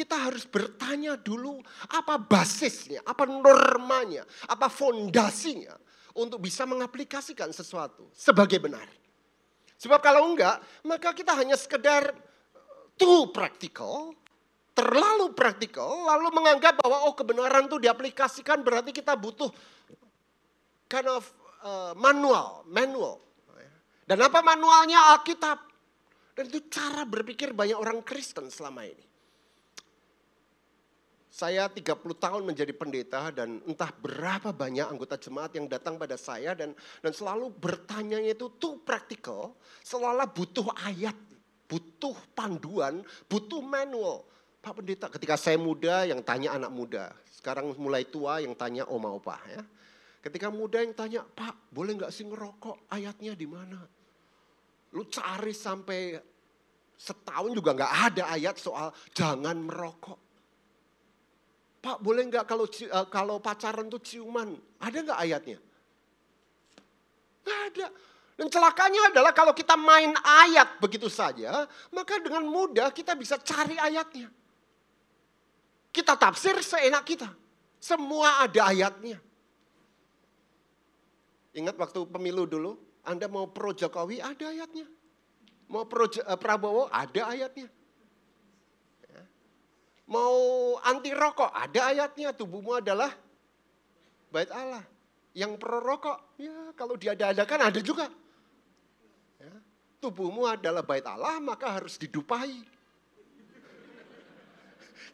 kita 0.00 0.16
harus 0.16 0.48
bertanya 0.48 1.20
dulu 1.20 1.60
apa 1.92 2.16
basisnya, 2.16 3.04
apa 3.04 3.28
normanya, 3.28 4.24
apa 4.48 4.72
fondasinya 4.72 5.76
untuk 6.16 6.40
bisa 6.40 6.64
mengaplikasikan 6.64 7.52
sesuatu 7.52 8.08
sebagai 8.16 8.56
benar. 8.56 8.88
Sebab 9.76 10.00
kalau 10.00 10.32
enggak, 10.32 10.56
maka 10.88 11.12
kita 11.12 11.36
hanya 11.36 11.52
sekedar 11.60 12.16
too 12.96 13.28
practical, 13.28 14.16
terlalu 14.72 15.36
praktikal, 15.36 15.92
lalu 16.08 16.32
menganggap 16.32 16.80
bahwa 16.80 17.04
oh 17.04 17.12
kebenaran 17.12 17.68
itu 17.68 17.76
diaplikasikan 17.76 18.64
berarti 18.64 18.96
kita 18.96 19.12
butuh 19.20 19.52
kind 20.88 21.08
of 21.12 21.28
uh, 21.60 21.92
manual, 21.92 22.64
manual. 22.72 23.20
Dan 24.08 24.16
apa 24.24 24.40
manualnya 24.40 25.12
Alkitab? 25.14 25.70
Dan 26.34 26.48
itu 26.50 26.72
cara 26.72 27.04
berpikir 27.04 27.52
banyak 27.52 27.76
orang 27.76 28.00
Kristen 28.00 28.48
selama 28.48 28.82
ini. 28.88 29.09
Saya 31.30 31.70
30 31.70 31.94
tahun 32.18 32.42
menjadi 32.42 32.74
pendeta 32.74 33.30
dan 33.30 33.62
entah 33.62 33.94
berapa 34.02 34.50
banyak 34.50 34.82
anggota 34.82 35.14
jemaat 35.14 35.54
yang 35.54 35.70
datang 35.70 35.94
pada 35.94 36.18
saya 36.18 36.58
dan 36.58 36.74
dan 36.98 37.12
selalu 37.14 37.54
bertanya 37.54 38.18
itu 38.18 38.50
tuh 38.58 38.82
praktikal, 38.82 39.54
selalu 39.86 40.26
butuh 40.34 40.66
ayat, 40.82 41.14
butuh 41.70 42.18
panduan, 42.34 43.06
butuh 43.30 43.62
manual. 43.62 44.26
Pak 44.60 44.82
pendeta, 44.82 45.06
ketika 45.08 45.38
saya 45.38 45.56
muda 45.56 46.04
yang 46.04 46.20
tanya 46.20 46.58
anak 46.58 46.68
muda, 46.68 47.14
sekarang 47.32 47.72
mulai 47.78 48.04
tua 48.04 48.42
yang 48.42 48.52
tanya 48.52 48.84
oma 48.90 49.14
opa 49.14 49.40
ya. 49.48 49.62
Ketika 50.20 50.52
muda 50.52 50.84
yang 50.84 50.92
tanya, 50.92 51.24
Pak 51.24 51.72
boleh 51.72 51.96
nggak 51.96 52.12
sih 52.12 52.28
ngerokok? 52.28 52.92
Ayatnya 52.92 53.32
di 53.32 53.48
mana? 53.48 53.80
Lu 54.92 55.08
cari 55.08 55.56
sampai 55.56 56.20
setahun 57.00 57.56
juga 57.56 57.72
nggak 57.72 57.94
ada 58.12 58.22
ayat 58.36 58.60
soal 58.60 58.92
jangan 59.16 59.56
merokok. 59.56 60.29
Pak 61.80 61.96
boleh 62.04 62.28
nggak 62.28 62.44
kalau 62.44 62.68
uh, 62.68 63.06
kalau 63.08 63.36
pacaran 63.40 63.88
tuh 63.88 64.00
ciuman? 64.04 64.52
Ada 64.76 64.98
nggak 65.00 65.20
ayatnya? 65.20 65.58
Nggak 67.40 67.60
ada. 67.72 67.86
Dan 68.36 68.46
celakanya 68.48 69.12
adalah 69.12 69.32
kalau 69.36 69.52
kita 69.52 69.76
main 69.76 70.12
ayat 70.20 70.80
begitu 70.80 71.08
saja, 71.12 71.68
maka 71.92 72.20
dengan 72.20 72.44
mudah 72.44 72.88
kita 72.92 73.16
bisa 73.16 73.40
cari 73.40 73.76
ayatnya. 73.76 74.28
Kita 75.92 76.16
tafsir 76.16 76.56
seenak 76.60 77.04
kita. 77.04 77.28
Semua 77.80 78.44
ada 78.44 78.68
ayatnya. 78.68 79.16
Ingat 81.56 81.76
waktu 81.80 82.04
pemilu 82.06 82.44
dulu, 82.44 82.76
Anda 83.04 83.26
mau 83.26 83.48
pro 83.48 83.72
Jokowi 83.72 84.20
ada 84.20 84.52
ayatnya. 84.52 84.86
Mau 85.68 85.88
pro 85.88 86.06
uh, 86.06 86.36
Prabowo 86.36 86.92
ada 86.92 87.32
ayatnya. 87.32 87.72
Mau 90.10 90.74
anti 90.82 91.14
rokok, 91.14 91.54
ada 91.54 91.94
ayatnya 91.94 92.34
tubuhmu 92.34 92.82
adalah 92.82 93.14
bait 94.34 94.50
Allah. 94.50 94.82
Yang 95.30 95.62
pro 95.62 95.78
rokok, 95.78 96.34
ya 96.34 96.74
kalau 96.74 96.98
diada-adakan 96.98 97.70
ada 97.70 97.78
juga. 97.78 98.10
Ya, 99.38 99.54
tubuhmu 100.02 100.50
adalah 100.50 100.82
bait 100.82 101.06
Allah, 101.06 101.38
maka 101.38 101.78
harus 101.78 101.94
didupai. 101.94 102.50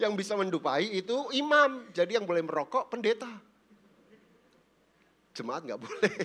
Yang 0.03 0.13
bisa 0.17 0.33
mendupai 0.33 0.89
itu 0.89 1.29
imam, 1.37 1.93
jadi 1.93 2.21
yang 2.21 2.29
boleh 2.29 2.45
merokok 2.45 2.89
pendeta. 2.89 3.29
Jemaat 5.37 5.69
nggak 5.69 5.81
boleh. 5.81 6.13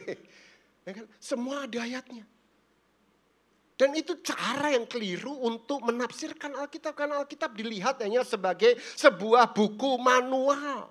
Ya 0.81 0.97
kan? 0.97 1.05
Semua 1.21 1.69
ada 1.69 1.85
ayatnya. 1.85 2.25
Dan 3.81 3.97
itu 3.97 4.13
cara 4.21 4.77
yang 4.77 4.85
keliru 4.85 5.41
untuk 5.41 5.81
menafsirkan 5.81 6.53
Alkitab. 6.53 6.93
Karena 6.93 7.17
Alkitab 7.17 7.57
dilihat 7.57 7.97
hanya 8.05 8.21
sebagai 8.21 8.77
sebuah 8.77 9.57
buku 9.57 9.97
manual. 9.97 10.85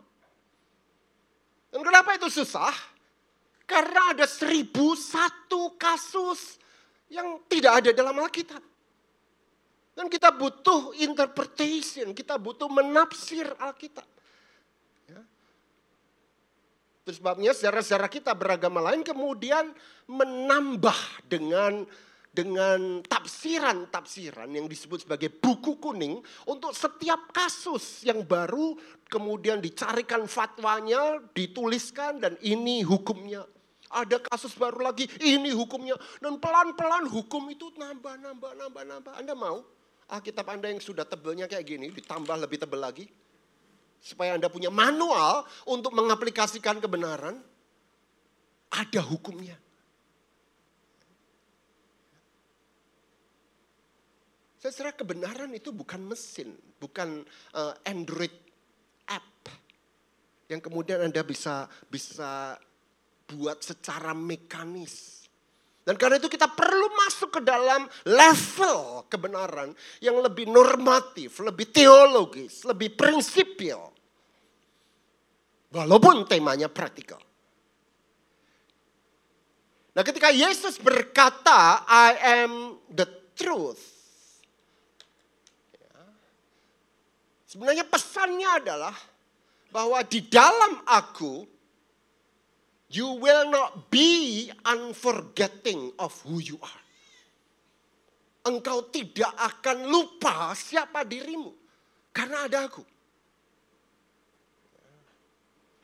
Dan 1.70 1.87
kenapa 1.87 2.18
itu 2.18 2.26
susah? 2.26 2.75
Karena 3.62 4.11
ada 4.11 4.26
seribu 4.26 4.99
satu 4.99 5.78
kasus 5.78 6.59
yang 7.06 7.38
tidak 7.47 7.78
ada 7.78 7.90
dalam 7.94 8.18
Alkitab. 8.26 8.59
Dan 9.94 10.11
kita 10.11 10.35
butuh 10.35 10.90
interpretation, 10.99 12.11
kita 12.11 12.42
butuh 12.42 12.66
menafsir 12.66 13.47
Alkitab. 13.62 14.06
Ya. 15.06 15.23
Sebabnya 17.06 17.54
sejarah-sejarah 17.54 18.11
kita 18.11 18.35
beragama 18.35 18.82
lain 18.82 19.06
kemudian 19.06 19.70
menambah 20.11 21.30
dengan 21.30 21.87
dengan 22.30 23.02
tafsiran-tafsiran 23.02 24.46
yang 24.54 24.70
disebut 24.70 25.02
sebagai 25.02 25.34
buku 25.34 25.82
kuning 25.82 26.22
untuk 26.46 26.70
setiap 26.70 27.34
kasus 27.34 28.06
yang 28.06 28.22
baru 28.22 28.78
kemudian 29.10 29.58
dicarikan 29.58 30.30
fatwanya, 30.30 31.18
dituliskan 31.34 32.22
dan 32.22 32.38
ini 32.38 32.87
hukumnya. 32.87 33.42
Ada 33.90 34.22
kasus 34.22 34.54
baru 34.54 34.87
lagi, 34.87 35.10
ini 35.18 35.50
hukumnya. 35.50 35.99
Dan 36.22 36.38
pelan-pelan 36.38 37.10
hukum 37.10 37.50
itu 37.50 37.75
nambah, 37.75 38.22
nambah, 38.22 38.52
nambah, 38.54 38.82
nambah. 38.87 39.12
Anda 39.18 39.34
mau 39.34 39.66
Alkitab 40.06 40.46
Anda 40.46 40.70
yang 40.70 40.78
sudah 40.78 41.02
tebelnya 41.02 41.50
kayak 41.50 41.66
gini 41.66 41.90
ditambah 41.90 42.38
lebih 42.46 42.62
tebel 42.62 42.78
lagi? 42.78 43.10
Supaya 43.99 44.38
Anda 44.38 44.46
punya 44.46 44.70
manual 44.70 45.42
untuk 45.66 45.90
mengaplikasikan 45.99 46.78
kebenaran. 46.78 47.42
Ada 48.70 49.02
hukumnya. 49.02 49.58
Saya 54.61 54.76
kira 54.76 54.93
kebenaran 54.93 55.49
itu 55.57 55.73
bukan 55.73 56.05
mesin, 56.05 56.52
bukan 56.76 57.25
uh, 57.57 57.73
Android 57.88 58.37
app 59.09 59.49
yang 60.52 60.61
kemudian 60.61 61.00
Anda 61.00 61.25
bisa 61.25 61.64
bisa 61.88 62.61
buat 63.25 63.64
secara 63.64 64.12
mekanis. 64.12 65.25
Dan 65.81 65.97
karena 65.97 66.21
itu 66.21 66.29
kita 66.29 66.45
perlu 66.45 66.93
masuk 66.93 67.40
ke 67.40 67.43
dalam 67.43 67.88
level 68.05 69.09
kebenaran 69.09 69.73
yang 70.05 70.21
lebih 70.21 70.45
normatif, 70.45 71.40
lebih 71.40 71.73
teologis, 71.73 72.61
lebih 72.69 72.93
prinsipil. 72.93 73.81
Walaupun 75.73 76.29
temanya 76.29 76.69
praktikal. 76.69 77.23
Nah 79.97 80.05
ketika 80.05 80.29
Yesus 80.29 80.76
berkata, 80.76 81.81
I 81.88 82.45
am 82.45 82.76
the 82.93 83.09
truth. 83.33 84.00
Sebenarnya 87.50 87.83
pesannya 87.83 88.62
adalah 88.62 88.95
bahwa 89.75 89.99
di 90.07 90.23
dalam 90.23 90.87
aku 90.87 91.42
you 92.95 93.19
will 93.19 93.50
not 93.50 93.90
be 93.90 94.47
unforgetting 94.62 95.90
of 95.99 96.14
who 96.23 96.38
you 96.38 96.54
are. 96.62 96.85
Engkau 98.47 98.87
tidak 98.95 99.35
akan 99.35 99.83
lupa 99.90 100.54
siapa 100.54 101.02
dirimu 101.02 101.50
karena 102.14 102.47
ada 102.47 102.71
aku. 102.71 102.87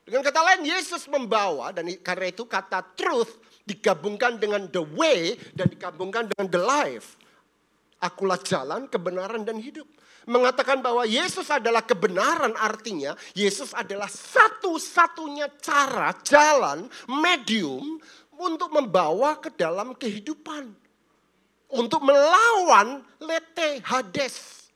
Dengan 0.07 0.23
kata 0.23 0.39
lain 0.47 0.71
Yesus 0.71 1.11
membawa 1.11 1.75
dan 1.75 1.91
karena 1.99 2.31
itu 2.31 2.47
kata 2.47 2.95
truth 2.95 3.43
digabungkan 3.67 4.39
dengan 4.39 4.71
the 4.71 4.87
way 4.95 5.35
dan 5.51 5.67
digabungkan 5.67 6.31
dengan 6.31 6.47
the 6.47 6.63
life. 6.63 7.19
Akulah 7.99 8.39
jalan, 8.39 8.87
kebenaran 8.87 9.43
dan 9.43 9.59
hidup 9.59 9.96
mengatakan 10.27 10.83
bahwa 10.83 11.07
Yesus 11.07 11.47
adalah 11.49 11.87
kebenaran 11.87 12.53
artinya 12.59 13.15
Yesus 13.33 13.71
adalah 13.73 14.11
satu-satunya 14.11 15.49
cara, 15.63 16.11
jalan, 16.27 16.91
medium 17.09 18.03
untuk 18.37 18.75
membawa 18.75 19.39
ke 19.39 19.55
dalam 19.55 19.95
kehidupan. 19.97 20.87
untuk 21.67 21.99
melawan 21.99 23.03
lete 23.19 23.83
Hades, 23.83 24.71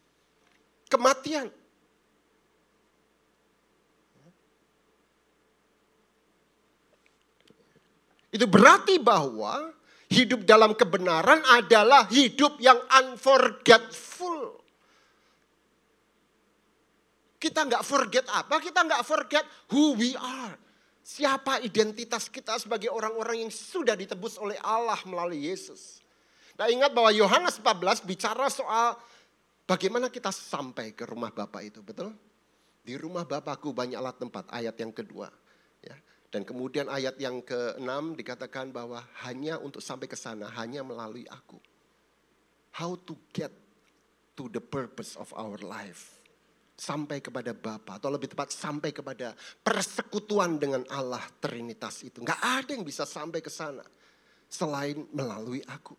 kematian. 0.91 1.47
Itu 8.31 8.47
berarti 8.47 9.03
bahwa 9.03 9.75
hidup 10.07 10.47
dalam 10.47 10.75
kebenaran 10.75 11.43
adalah 11.51 12.07
hidup 12.11 12.59
yang 12.63 12.79
unforgetful. 12.91 14.55
Kita 17.41 17.65
nggak 17.65 17.81
forget 17.81 18.29
apa? 18.29 18.61
Kita 18.61 18.85
nggak 18.85 19.01
forget 19.01 19.45
who 19.73 19.97
we 19.97 20.13
are. 20.13 20.61
Siapa 21.01 21.65
identitas 21.65 22.29
kita 22.29 22.61
sebagai 22.61 22.93
orang-orang 22.93 23.49
yang 23.49 23.53
sudah 23.53 23.97
ditebus 23.97 24.37
oleh 24.37 24.61
Allah 24.61 25.01
melalui 25.09 25.49
Yesus. 25.49 26.05
Nah 26.61 26.69
ingat 26.69 26.93
bahwa 26.93 27.09
Yohanes 27.09 27.57
14 27.57 28.05
bicara 28.05 28.53
soal 28.53 29.01
bagaimana 29.65 30.13
kita 30.13 30.29
sampai 30.29 30.93
ke 30.93 31.09
rumah 31.09 31.33
Bapak 31.33 31.65
itu, 31.65 31.81
betul? 31.81 32.13
Di 32.85 33.01
rumah 33.01 33.25
Bapakku 33.25 33.73
banyak 33.73 33.97
alat 33.97 34.21
tempat, 34.21 34.45
ayat 34.53 34.77
yang 34.77 34.93
kedua. 34.93 35.33
Ya. 35.81 35.97
Dan 36.29 36.45
kemudian 36.45 36.93
ayat 36.93 37.17
yang 37.17 37.41
ke-6 37.41 38.21
dikatakan 38.21 38.69
bahwa 38.69 39.01
hanya 39.25 39.57
untuk 39.57 39.81
sampai 39.81 40.05
ke 40.05 40.21
sana 40.21 40.53
hanya 40.61 40.85
melalui 40.85 41.25
aku. 41.33 41.57
How 42.77 43.01
to 43.09 43.17
get 43.33 43.51
to 44.37 44.53
the 44.53 44.61
purpose 44.61 45.17
of 45.17 45.33
our 45.33 45.57
life. 45.65 46.20
Sampai 46.81 47.21
kepada 47.21 47.53
Bapa 47.53 48.01
atau 48.01 48.09
lebih 48.09 48.33
tepat 48.33 48.57
sampai 48.57 48.89
kepada 48.89 49.37
persekutuan 49.61 50.57
dengan 50.57 50.81
Allah 50.89 51.21
Trinitas 51.37 52.01
itu. 52.09 52.25
Enggak 52.25 52.41
ada 52.41 52.73
yang 52.73 52.89
bisa 52.89 53.05
sampai 53.05 53.45
ke 53.45 53.53
sana 53.53 53.85
selain 54.49 55.05
melalui 55.13 55.61
aku. 55.69 55.93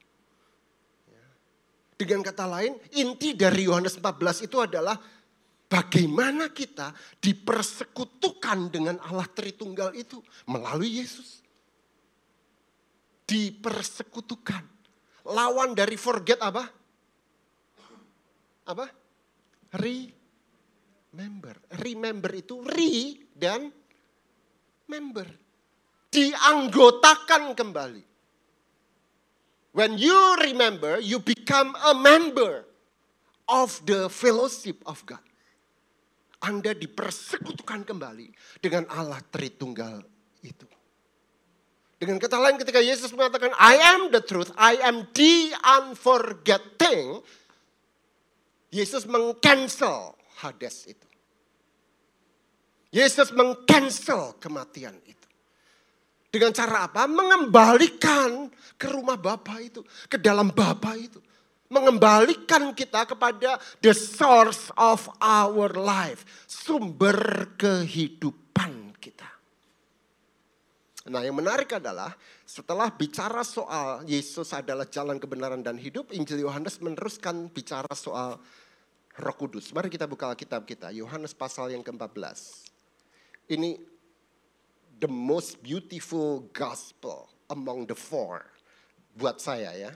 Ya. 1.05 1.25
Dengan 2.01 2.25
kata 2.25 2.49
lain, 2.49 2.81
inti 2.97 3.37
dari 3.37 3.69
Yohanes 3.69 4.01
14 4.01 4.49
itu 4.49 4.57
adalah 4.57 4.97
Bagaimana 5.71 6.51
kita 6.51 6.91
dipersekutukan 7.23 8.67
dengan 8.67 8.99
Allah 9.07 9.23
Tritunggal 9.31 9.95
itu 9.95 10.19
melalui 10.43 10.99
Yesus. 10.99 11.39
Dipersekutukan. 13.23 14.67
Lawan 15.31 15.71
dari 15.71 15.95
forget 15.95 16.43
apa? 16.43 16.67
Apa? 18.67 18.83
Remember. 21.11 21.55
Remember 21.83 22.31
itu 22.31 22.63
re 22.63 23.19
dan 23.35 23.67
member. 24.87 25.27
Dianggotakan 26.11 27.51
kembali. 27.51 28.03
When 29.71 29.95
you 29.95 30.15
remember, 30.39 30.99
you 30.99 31.23
become 31.23 31.75
a 31.79 31.95
member 31.95 32.67
of 33.47 33.79
the 33.87 34.11
fellowship 34.11 34.83
of 34.87 35.03
God. 35.07 35.23
Anda 36.43 36.75
dipersekutukan 36.75 37.87
kembali 37.87 38.31
dengan 38.59 38.87
Allah 38.91 39.19
Tritunggal 39.31 40.03
itu. 40.43 40.67
Dengan 42.01 42.17
kata 42.17 42.41
lain 42.41 42.57
ketika 42.57 42.81
Yesus 42.81 43.13
mengatakan 43.13 43.53
I 43.55 43.77
am 43.77 44.09
the 44.09 44.23
truth, 44.25 44.49
I 44.57 44.79
am 44.81 45.05
the 45.13 45.53
unforgetting. 45.61 47.21
Yesus 48.71 49.03
mengcancel 49.05 50.17
Hades 50.41 50.89
itu. 50.89 51.07
Yesus 52.91 53.31
mengcancel 53.31 54.35
kematian 54.41 54.97
itu. 55.07 55.27
Dengan 56.31 56.51
cara 56.51 56.91
apa? 56.91 57.07
Mengembalikan 57.07 58.51
ke 58.75 58.91
rumah 58.91 59.15
Bapa 59.15 59.61
itu, 59.63 59.85
ke 60.11 60.19
dalam 60.19 60.51
Bapa 60.51 60.97
itu 60.97 61.21
mengembalikan 61.71 62.75
kita 62.75 63.07
kepada 63.07 63.55
the 63.79 63.95
source 63.95 64.67
of 64.75 65.07
our 65.23 65.71
life, 65.71 66.27
sumber 66.43 67.15
kehidupan 67.55 68.91
kita. 68.99 69.31
Nah, 71.07 71.23
yang 71.23 71.39
menarik 71.39 71.71
adalah 71.79 72.11
setelah 72.43 72.91
bicara 72.91 73.41
soal 73.47 74.03
Yesus 74.03 74.51
adalah 74.51 74.85
jalan 74.85 75.17
kebenaran 75.17 75.63
dan 75.63 75.79
hidup, 75.79 76.11
Injil 76.11 76.43
Yohanes 76.43 76.77
meneruskan 76.83 77.47
bicara 77.49 77.89
soal 77.95 78.37
Roh 79.19 79.35
Kudus. 79.35 79.73
Mari 79.75 79.91
kita 79.91 80.07
buka 80.07 80.31
kitab 80.39 80.63
kita, 80.63 80.93
Yohanes 80.95 81.35
pasal 81.35 81.75
yang 81.75 81.83
ke-14. 81.83 82.67
Ini 83.51 83.75
the 85.01 85.09
most 85.11 85.59
beautiful 85.59 86.47
gospel 86.55 87.27
among 87.51 87.83
the 87.89 87.97
four 87.97 88.47
buat 89.11 89.43
saya 89.43 89.75
ya 89.75 89.91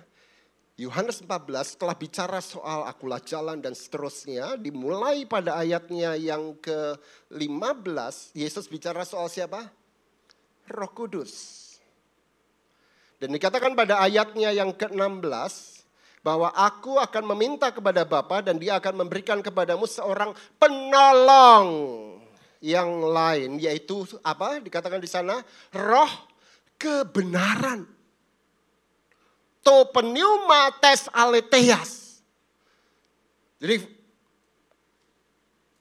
Yohanes 0.76 1.24
14 1.24 1.80
telah 1.80 1.96
bicara 1.96 2.44
soal 2.44 2.84
akulah 2.84 3.24
jalan 3.24 3.64
dan 3.64 3.72
seterusnya. 3.72 4.60
Dimulai 4.60 5.24
pada 5.24 5.56
ayatnya 5.56 6.20
yang 6.20 6.52
ke-15, 6.60 8.36
Yesus 8.36 8.68
bicara 8.68 9.08
soal 9.08 9.32
siapa? 9.32 9.72
Roh 10.68 10.92
Kudus. 10.92 11.64
Dan 13.24 13.32
dikatakan 13.32 13.72
pada 13.72 14.04
ayatnya 14.04 14.52
yang 14.52 14.76
ke-16, 14.76 15.75
bahwa 16.26 16.50
aku 16.58 16.98
akan 16.98 17.38
meminta 17.38 17.70
kepada 17.70 18.02
Bapa 18.02 18.42
dan 18.42 18.58
dia 18.58 18.82
akan 18.82 19.06
memberikan 19.06 19.46
kepadamu 19.46 19.86
seorang 19.86 20.34
penolong 20.58 21.70
yang 22.66 23.06
lain. 23.06 23.62
Yaitu 23.62 24.10
apa? 24.26 24.58
Dikatakan 24.58 24.98
di 24.98 25.06
sana, 25.06 25.46
roh 25.70 26.10
kebenaran 26.82 27.86
to 29.62 29.78
pneumates 29.94 31.14
aletheas. 31.14 32.18
Jadi 33.62 33.86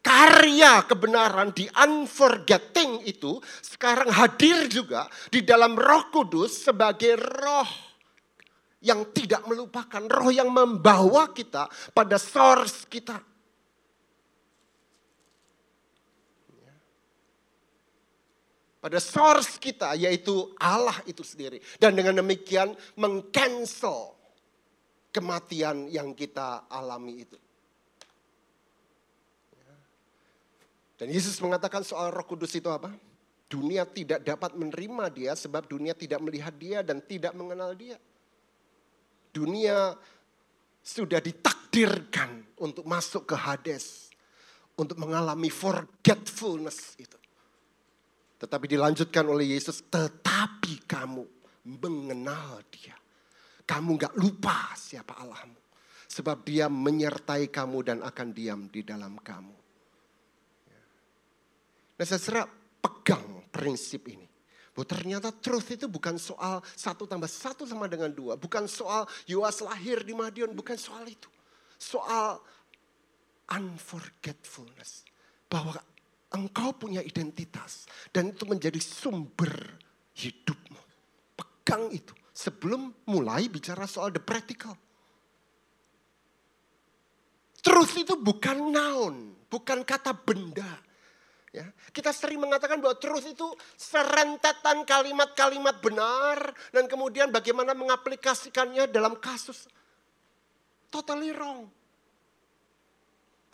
karya 0.04 0.84
kebenaran 0.84 1.56
di 1.56 1.64
unforgetting 1.72 3.00
itu 3.08 3.40
sekarang 3.64 4.12
hadir 4.12 4.68
juga 4.68 5.08
di 5.32 5.40
dalam 5.40 5.72
roh 5.72 6.12
kudus 6.12 6.68
sebagai 6.68 7.16
roh 7.16 7.93
yang 8.84 9.10
tidak 9.16 9.42
melupakan. 9.48 10.04
Roh 10.04 10.28
yang 10.28 10.52
membawa 10.52 11.32
kita 11.32 11.66
pada 11.96 12.20
source 12.20 12.84
kita. 12.84 13.34
pada 18.84 19.00
source 19.00 19.56
kita 19.56 19.96
yaitu 19.96 20.52
Allah 20.60 21.00
itu 21.08 21.24
sendiri. 21.24 21.56
Dan 21.80 21.96
dengan 21.96 22.20
demikian 22.20 22.76
mengcancel 23.00 24.12
kematian 25.08 25.88
yang 25.88 26.12
kita 26.12 26.68
alami 26.68 27.24
itu. 27.24 27.40
Dan 31.00 31.08
Yesus 31.08 31.40
mengatakan 31.40 31.80
soal 31.80 32.12
roh 32.12 32.28
kudus 32.28 32.52
itu 32.54 32.68
apa? 32.68 32.92
Dunia 33.48 33.88
tidak 33.88 34.20
dapat 34.20 34.52
menerima 34.52 35.04
dia 35.10 35.32
sebab 35.32 35.64
dunia 35.64 35.96
tidak 35.96 36.20
melihat 36.20 36.52
dia 36.52 36.84
dan 36.84 37.00
tidak 37.00 37.32
mengenal 37.32 37.72
dia. 37.72 37.96
Dunia 39.34 39.90
sudah 40.78 41.18
ditakdirkan 41.18 42.54
untuk 42.62 42.86
masuk 42.86 43.26
ke 43.26 43.34
Hades. 43.34 44.14
Untuk 44.74 44.98
mengalami 44.98 45.50
forgetfulness 45.50 46.98
itu. 46.98 47.18
Tetapi 48.42 48.66
dilanjutkan 48.66 49.22
oleh 49.26 49.54
Yesus, 49.54 49.86
tetapi 49.86 50.82
kamu 50.86 51.22
mengenal 51.78 52.62
dia. 52.70 52.94
Kamu 53.64 53.94
gak 53.94 54.14
lupa 54.18 54.74
siapa 54.74 55.14
Allahmu. 55.18 55.58
Sebab 56.10 56.42
dia 56.42 56.66
menyertai 56.66 57.48
kamu 57.50 57.78
dan 57.86 57.98
akan 58.02 58.28
diam 58.34 58.66
di 58.70 58.82
dalam 58.82 59.18
kamu. 59.18 59.56
Nah 61.94 62.06
saya 62.06 62.44
pegang 62.82 63.46
prinsip 63.54 64.10
ini. 64.10 64.33
Bahwa 64.74 64.86
ternyata 64.90 65.30
truth 65.30 65.70
itu 65.70 65.86
bukan 65.86 66.18
soal 66.18 66.58
satu 66.74 67.06
tambah 67.06 67.30
satu 67.30 67.62
sama 67.62 67.86
dengan 67.86 68.10
dua. 68.10 68.34
Bukan 68.34 68.66
soal 68.66 69.06
Yoas 69.30 69.62
lahir 69.62 70.02
di 70.02 70.10
Madiun, 70.10 70.50
bukan 70.50 70.74
soal 70.74 71.06
itu. 71.06 71.30
Soal 71.78 72.42
unforgetfulness. 73.54 75.06
Bahwa 75.46 75.78
engkau 76.34 76.74
punya 76.74 76.98
identitas 77.06 77.86
dan 78.10 78.34
itu 78.34 78.42
menjadi 78.50 78.82
sumber 78.82 79.78
hidupmu. 80.18 80.82
Pegang 81.38 81.94
itu 81.94 82.10
sebelum 82.34 82.90
mulai 83.06 83.46
bicara 83.46 83.86
soal 83.86 84.10
the 84.10 84.18
practical. 84.18 84.74
Truth 87.64 87.94
itu 87.96 88.18
bukan 88.18 88.74
noun, 88.74 89.38
bukan 89.48 89.86
kata 89.86 90.12
benda. 90.12 90.68
Ya, 91.54 91.70
kita 91.94 92.10
sering 92.10 92.42
mengatakan 92.42 92.82
bahwa 92.82 92.98
truth 92.98 93.30
itu 93.30 93.46
serentetan 93.78 94.82
kalimat-kalimat 94.82 95.78
benar 95.78 96.50
dan 96.74 96.90
kemudian 96.90 97.30
bagaimana 97.30 97.78
mengaplikasikannya 97.78 98.90
dalam 98.90 99.14
kasus. 99.22 99.70
Totally 100.90 101.30
wrong. 101.30 101.70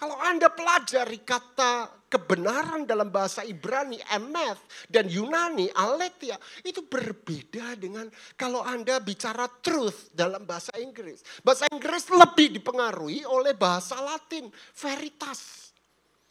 Kalau 0.00 0.16
Anda 0.16 0.48
pelajari 0.48 1.20
kata 1.20 1.92
kebenaran 2.08 2.88
dalam 2.88 3.12
bahasa 3.12 3.44
Ibrani, 3.44 4.00
emeth, 4.08 4.88
dan 4.88 5.04
Yunani, 5.04 5.68
aletheia, 5.68 6.40
itu 6.64 6.80
berbeda 6.80 7.76
dengan 7.76 8.08
kalau 8.32 8.64
Anda 8.64 8.96
bicara 9.04 9.44
truth 9.60 10.08
dalam 10.16 10.48
bahasa 10.48 10.72
Inggris. 10.80 11.20
Bahasa 11.44 11.68
Inggris 11.68 12.08
lebih 12.08 12.48
dipengaruhi 12.48 13.28
oleh 13.28 13.52
bahasa 13.52 14.00
Latin, 14.00 14.48
veritas. 14.72 15.69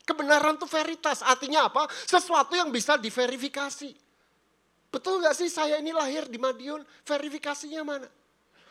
Kebenaran 0.10 0.58
itu 0.58 0.66
veritas, 0.66 1.22
artinya 1.22 1.70
apa? 1.70 1.86
Sesuatu 2.10 2.58
yang 2.58 2.74
bisa 2.74 2.98
diverifikasi. 2.98 3.94
Betul 4.90 5.22
gak 5.22 5.38
sih 5.38 5.54
saya 5.54 5.78
ini 5.78 5.94
lahir 5.94 6.26
di 6.26 6.42
Madiun, 6.42 6.82
verifikasinya 7.06 7.86
mana? 7.86 8.10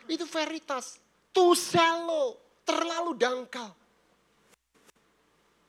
Itu 0.03 0.27
veritas. 0.27 0.99
Too 1.31 1.55
shallow, 1.55 2.35
terlalu 2.67 3.15
dangkal. 3.15 3.71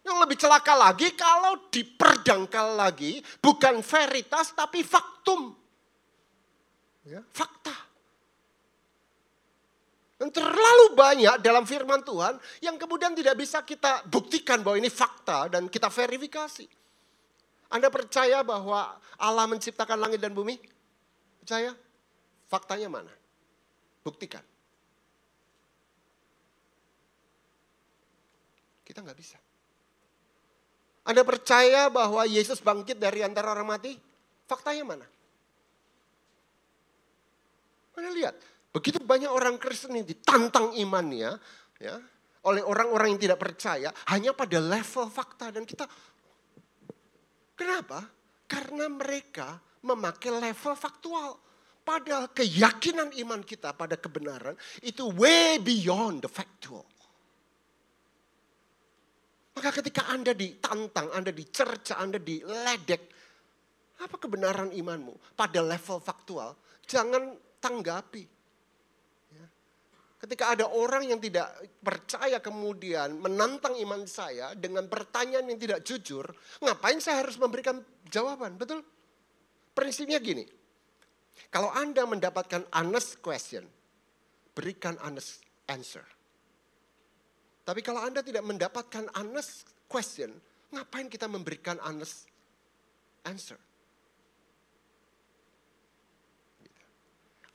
Yang 0.02 0.16
lebih 0.26 0.36
celaka 0.42 0.74
lagi 0.74 1.14
kalau 1.14 1.70
diperdangkal 1.70 2.74
lagi 2.74 3.22
bukan 3.38 3.78
veritas 3.78 4.50
tapi 4.58 4.82
faktum. 4.82 5.54
Ya, 7.06 7.22
fakta. 7.30 7.89
Dan 10.20 10.28
terlalu 10.28 10.92
banyak 10.92 11.40
dalam 11.40 11.64
firman 11.64 12.04
Tuhan 12.04 12.36
yang 12.60 12.76
kemudian 12.76 13.16
tidak 13.16 13.40
bisa 13.40 13.64
kita 13.64 14.04
buktikan 14.04 14.60
bahwa 14.60 14.76
ini 14.76 14.92
fakta 14.92 15.48
dan 15.48 15.64
kita 15.64 15.88
verifikasi. 15.88 16.68
Anda 17.72 17.88
percaya 17.88 18.44
bahwa 18.44 19.00
Allah 19.16 19.48
menciptakan 19.48 19.96
langit 19.96 20.20
dan 20.20 20.36
bumi? 20.36 20.60
Percaya? 21.40 21.72
Faktanya 22.52 22.92
mana? 22.92 23.08
Buktikan. 24.04 24.44
Kita 28.84 29.00
nggak 29.00 29.16
bisa. 29.16 29.40
Anda 31.08 31.24
percaya 31.24 31.88
bahwa 31.88 32.28
Yesus 32.28 32.60
bangkit 32.60 33.00
dari 33.00 33.24
antara 33.24 33.56
orang 33.56 33.72
mati? 33.72 33.96
Faktanya 34.44 34.84
mana? 34.84 35.06
Anda 37.96 38.12
lihat, 38.12 38.36
begitu 38.70 39.02
banyak 39.02 39.30
orang 39.30 39.58
Kristen 39.58 39.98
yang 39.98 40.06
ditantang 40.06 40.74
imannya 40.78 41.36
ya, 41.82 41.94
oleh 42.46 42.62
orang-orang 42.62 43.18
yang 43.18 43.22
tidak 43.30 43.38
percaya 43.42 43.90
hanya 44.14 44.30
pada 44.32 44.58
level 44.62 45.10
fakta 45.10 45.50
dan 45.50 45.66
kita 45.66 45.84
Kenapa? 47.60 48.00
Karena 48.48 48.88
mereka 48.88 49.60
memakai 49.84 50.32
level 50.32 50.72
faktual. 50.72 51.36
Padahal 51.84 52.32
keyakinan 52.32 53.12
iman 53.20 53.44
kita 53.44 53.76
pada 53.76 54.00
kebenaran 54.00 54.56
itu 54.80 55.12
way 55.12 55.60
beyond 55.60 56.24
the 56.24 56.30
factual. 56.32 56.88
Maka 59.52 59.76
ketika 59.76 60.08
Anda 60.08 60.32
ditantang, 60.32 61.12
Anda 61.12 61.36
dicerca, 61.36 62.00
Anda 62.00 62.16
diledek, 62.16 63.02
apa 64.00 64.16
kebenaran 64.16 64.72
imanmu 64.72 65.36
pada 65.36 65.60
level 65.60 66.00
faktual? 66.00 66.56
Jangan 66.88 67.36
tanggapi. 67.60 68.39
Ketika 70.20 70.52
ada 70.52 70.68
orang 70.68 71.08
yang 71.08 71.16
tidak 71.16 71.48
percaya 71.80 72.44
kemudian 72.44 73.16
menantang 73.24 73.72
iman 73.80 74.04
saya 74.04 74.52
dengan 74.52 74.84
pertanyaan 74.84 75.48
yang 75.48 75.56
tidak 75.56 75.80
jujur, 75.80 76.28
ngapain 76.60 77.00
saya 77.00 77.24
harus 77.24 77.40
memberikan 77.40 77.80
jawaban? 78.04 78.60
Betul? 78.60 78.84
Prinsipnya 79.72 80.20
gini, 80.20 80.44
kalau 81.48 81.72
Anda 81.72 82.04
mendapatkan 82.04 82.68
honest 82.76 83.24
question, 83.24 83.64
berikan 84.52 85.00
honest 85.00 85.40
answer. 85.72 86.04
Tapi 87.64 87.80
kalau 87.80 88.04
Anda 88.04 88.20
tidak 88.20 88.44
mendapatkan 88.44 89.08
honest 89.16 89.64
question, 89.88 90.36
ngapain 90.68 91.08
kita 91.08 91.32
memberikan 91.32 91.80
honest 91.80 92.28
answer? 93.24 93.56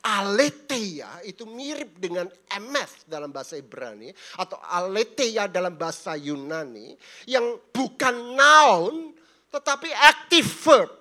Aletheia 0.06 1.18
itu 1.26 1.50
mirip 1.50 1.98
dengan 1.98 2.30
emeth 2.54 3.10
dalam 3.10 3.34
bahasa 3.34 3.58
Ibrani 3.58 4.13
atau 4.38 4.62
aletheia 4.62 5.50
dalam 5.50 5.74
bahasa 5.74 6.13
Yunani 6.13 6.94
yang 7.26 7.58
bukan 7.74 8.38
noun 8.38 9.18
tetapi 9.50 9.89
active 9.89 10.50
verb. 10.62 10.91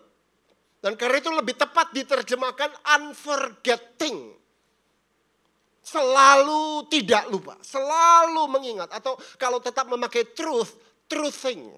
Dan 0.78 0.94
karena 1.00 1.16
itu 1.18 1.32
lebih 1.32 1.56
tepat 1.56 1.90
diterjemahkan 1.96 2.70
unforgetting. 3.00 4.36
Selalu 5.84 6.88
tidak 6.88 7.28
lupa, 7.28 7.60
selalu 7.60 8.48
mengingat. 8.48 8.88
Atau 8.92 9.16
kalau 9.36 9.60
tetap 9.60 9.88
memakai 9.88 10.32
truth, 10.32 10.76
truthing. 11.08 11.72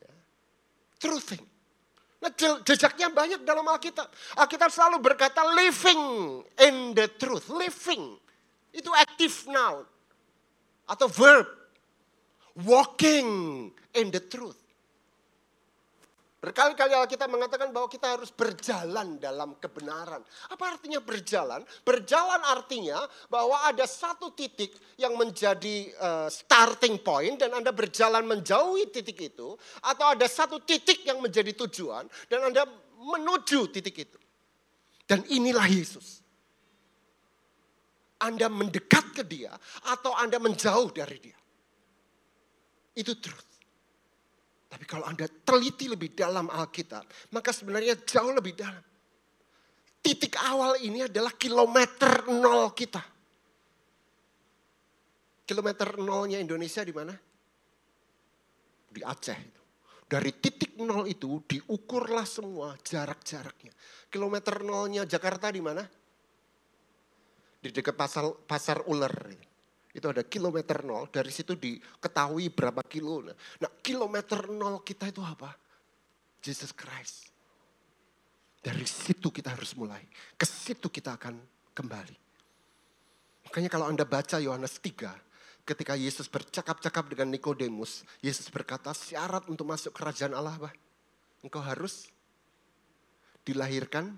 Ya. 0.00 0.12
Truthing. 1.00 1.53
Nah, 2.24 2.32
jejaknya 2.64 3.12
banyak 3.12 3.44
dalam 3.44 3.68
Alkitab. 3.68 4.08
Alkitab 4.40 4.72
selalu 4.72 4.96
berkata 5.04 5.44
living 5.52 6.40
in 6.56 6.96
the 6.96 7.04
truth. 7.20 7.52
Living. 7.52 8.16
Itu 8.72 8.88
active 8.96 9.44
noun. 9.52 9.84
Atau 10.88 11.12
verb. 11.12 11.44
Walking 12.64 13.68
in 13.92 14.08
the 14.08 14.24
truth. 14.24 14.56
Berkali-kali 16.44 16.92
kita 17.08 17.24
mengatakan 17.24 17.72
bahwa 17.72 17.88
kita 17.88 18.20
harus 18.20 18.28
berjalan 18.28 19.16
dalam 19.16 19.56
kebenaran. 19.56 20.20
Apa 20.52 20.76
artinya 20.76 21.00
berjalan? 21.00 21.64
Berjalan 21.80 22.36
artinya 22.44 23.00
bahwa 23.32 23.64
ada 23.64 23.88
satu 23.88 24.28
titik 24.36 24.76
yang 25.00 25.16
menjadi 25.16 25.88
uh, 25.96 26.28
starting 26.28 27.00
point 27.00 27.40
dan 27.40 27.48
Anda 27.56 27.72
berjalan 27.72 28.28
menjauhi 28.28 28.92
titik 28.92 29.32
itu. 29.32 29.56
Atau 29.80 30.04
ada 30.04 30.28
satu 30.28 30.60
titik 30.60 31.08
yang 31.08 31.24
menjadi 31.24 31.56
tujuan 31.64 32.04
dan 32.28 32.52
Anda 32.52 32.68
menuju 33.00 33.72
titik 33.72 34.04
itu. 34.04 34.20
Dan 35.08 35.24
inilah 35.32 35.64
Yesus. 35.64 36.20
Anda 38.20 38.52
mendekat 38.52 39.16
ke 39.16 39.24
dia 39.24 39.56
atau 39.88 40.12
Anda 40.12 40.36
menjauh 40.36 40.92
dari 40.92 41.16
dia. 41.24 41.40
Itu 42.92 43.16
truth. 43.16 43.53
Tapi 44.74 44.90
kalau 44.90 45.06
Anda 45.06 45.30
teliti 45.30 45.86
lebih 45.86 46.18
dalam 46.18 46.50
Alkitab, 46.50 47.30
maka 47.30 47.54
sebenarnya 47.54 47.94
jauh 48.02 48.34
lebih 48.34 48.58
dalam. 48.58 48.82
Titik 50.02 50.34
awal 50.34 50.82
ini 50.82 51.06
adalah 51.06 51.30
kilometer 51.38 52.26
nol 52.26 52.74
kita. 52.74 52.98
Kilometer 55.46 55.94
nolnya 56.02 56.42
Indonesia 56.42 56.82
di 56.82 56.90
mana? 56.90 57.14
Di 58.90 58.98
Aceh. 58.98 59.40
Dari 60.10 60.30
titik 60.42 60.74
nol 60.82 61.06
itu 61.06 61.38
diukurlah 61.46 62.26
semua 62.26 62.74
jarak-jaraknya. 62.74 63.70
Kilometer 64.10 64.58
nolnya 64.66 65.06
Jakarta 65.06 65.54
di 65.54 65.62
mana? 65.62 65.86
Di 67.62 67.70
dekat 67.70 67.94
pasar, 67.94 68.26
pasar 68.42 68.82
ular. 68.90 69.14
Itu 69.94 70.10
ada 70.10 70.26
kilometer 70.26 70.82
nol, 70.82 71.06
dari 71.06 71.30
situ 71.30 71.54
diketahui 71.54 72.50
berapa 72.50 72.82
kilo. 72.82 73.22
Nah 73.30 73.70
kilometer 73.78 74.50
nol 74.50 74.82
kita 74.82 75.06
itu 75.06 75.22
apa? 75.22 75.54
Jesus 76.42 76.74
Christ. 76.74 77.30
Dari 78.58 78.82
situ 78.84 79.30
kita 79.30 79.54
harus 79.54 79.78
mulai. 79.78 80.02
Ke 80.34 80.42
situ 80.42 80.90
kita 80.90 81.14
akan 81.14 81.38
kembali. 81.72 82.16
Makanya 83.46 83.70
kalau 83.70 83.86
Anda 83.86 84.02
baca 84.02 84.42
Yohanes 84.42 84.82
3, 84.82 85.14
ketika 85.62 85.94
Yesus 85.94 86.26
bercakap-cakap 86.26 87.06
dengan 87.12 87.30
Nikodemus, 87.30 88.02
Yesus 88.18 88.50
berkata 88.50 88.90
syarat 88.90 89.46
untuk 89.46 89.68
masuk 89.68 89.94
kerajaan 89.94 90.34
Allah 90.34 90.58
apa? 90.58 90.70
Engkau 91.44 91.60
harus 91.60 92.08
dilahirkan 93.44 94.16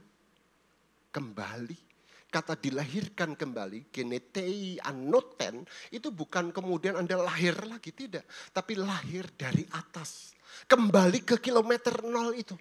kembali 1.11 1.86
kata 2.27 2.59
dilahirkan 2.59 3.39
kembali, 3.39 3.89
genetei 3.89 4.77
anoten, 4.83 5.65
itu 5.95 6.11
bukan 6.11 6.51
kemudian 6.51 6.99
Anda 6.99 7.17
lahir 7.23 7.57
lagi, 7.65 7.95
tidak. 7.95 8.27
Tapi 8.53 8.77
lahir 8.77 9.31
dari 9.33 9.65
atas. 9.73 10.35
Kembali 10.67 11.23
ke 11.23 11.39
kilometer 11.39 12.03
nol 12.05 12.35
itu. 12.35 12.57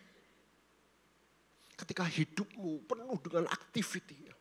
Ketika 1.75 2.07
hidupmu 2.07 2.87
penuh 2.87 3.19
dengan 3.19 3.51
activity. 3.51 4.31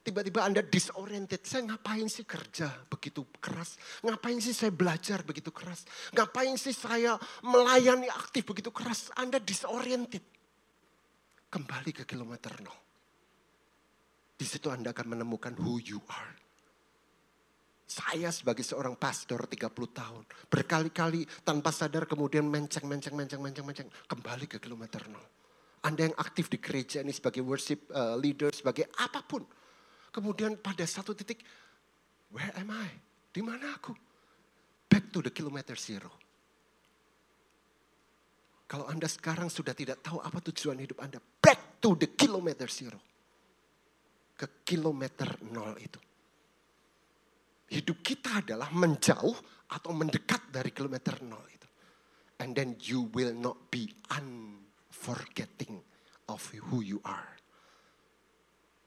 Tiba-tiba 0.00 0.40
Anda 0.40 0.64
disoriented. 0.64 1.44
Saya 1.44 1.68
ngapain 1.68 2.08
sih 2.08 2.24
kerja 2.24 2.72
begitu 2.88 3.28
keras? 3.36 3.76
Ngapain 4.00 4.40
sih 4.40 4.56
saya 4.56 4.72
belajar 4.72 5.20
begitu 5.20 5.52
keras? 5.52 5.84
Ngapain 6.16 6.56
sih 6.56 6.72
saya 6.72 7.20
melayani 7.44 8.08
aktif 8.08 8.48
begitu 8.48 8.72
keras? 8.72 9.12
Anda 9.20 9.36
disoriented. 9.36 10.24
Kembali 11.52 11.92
ke 11.92 12.08
kilometer 12.08 12.56
nol. 12.64 12.87
Di 14.38 14.46
situ 14.46 14.70
Anda 14.70 14.94
akan 14.94 15.18
menemukan 15.18 15.58
who 15.58 15.82
you 15.82 15.98
are. 16.06 16.38
Saya 17.88 18.30
sebagai 18.30 18.62
seorang 18.62 18.94
pastor 18.94 19.50
30 19.50 19.74
tahun. 19.90 20.22
Berkali-kali 20.46 21.26
tanpa 21.42 21.74
sadar 21.74 22.06
kemudian 22.06 22.46
menceng, 22.46 22.86
menceng, 22.86 23.18
menceng, 23.18 23.42
menceng, 23.42 23.66
menceng. 23.66 23.88
Kembali 24.06 24.46
ke 24.46 24.62
kilometer 24.62 25.02
nol. 25.10 25.24
Anda 25.82 26.06
yang 26.06 26.16
aktif 26.20 26.46
di 26.46 26.62
gereja 26.62 27.02
ini 27.02 27.10
sebagai 27.10 27.42
worship 27.42 27.90
uh, 27.90 28.14
leader, 28.14 28.54
sebagai 28.54 28.86
apa 29.02 29.24
pun. 29.26 29.42
Kemudian 30.14 30.60
pada 30.60 30.86
satu 30.86 31.16
titik, 31.16 31.42
where 32.30 32.54
am 32.54 32.70
I? 32.70 32.92
Di 33.34 33.42
mana 33.42 33.74
aku? 33.74 33.96
Back 34.86 35.10
to 35.10 35.24
the 35.24 35.32
kilometer 35.34 35.74
zero. 35.74 36.12
Kalau 38.68 38.84
Anda 38.84 39.08
sekarang 39.08 39.48
sudah 39.48 39.72
tidak 39.72 40.04
tahu 40.04 40.20
apa 40.20 40.44
tujuan 40.52 40.76
hidup 40.76 41.00
Anda, 41.00 41.18
back 41.40 41.80
to 41.80 41.96
the 41.96 42.12
kilometer 42.12 42.68
zero. 42.68 43.00
Ke 44.38 44.62
kilometer 44.62 45.26
nol 45.50 45.74
itu. 45.82 45.98
Hidup 47.74 47.98
kita 48.00 48.46
adalah 48.46 48.70
menjauh 48.70 49.34
atau 49.74 49.90
mendekat 49.92 50.48
dari 50.54 50.70
kilometer 50.70 51.18
nol 51.26 51.42
itu. 51.50 51.68
And 52.38 52.54
then 52.54 52.78
you 52.78 53.10
will 53.10 53.34
not 53.34 53.68
be 53.68 53.90
unforgetting 54.14 55.82
of 56.30 56.40
who 56.70 56.86
you 56.86 57.02
are. 57.02 57.34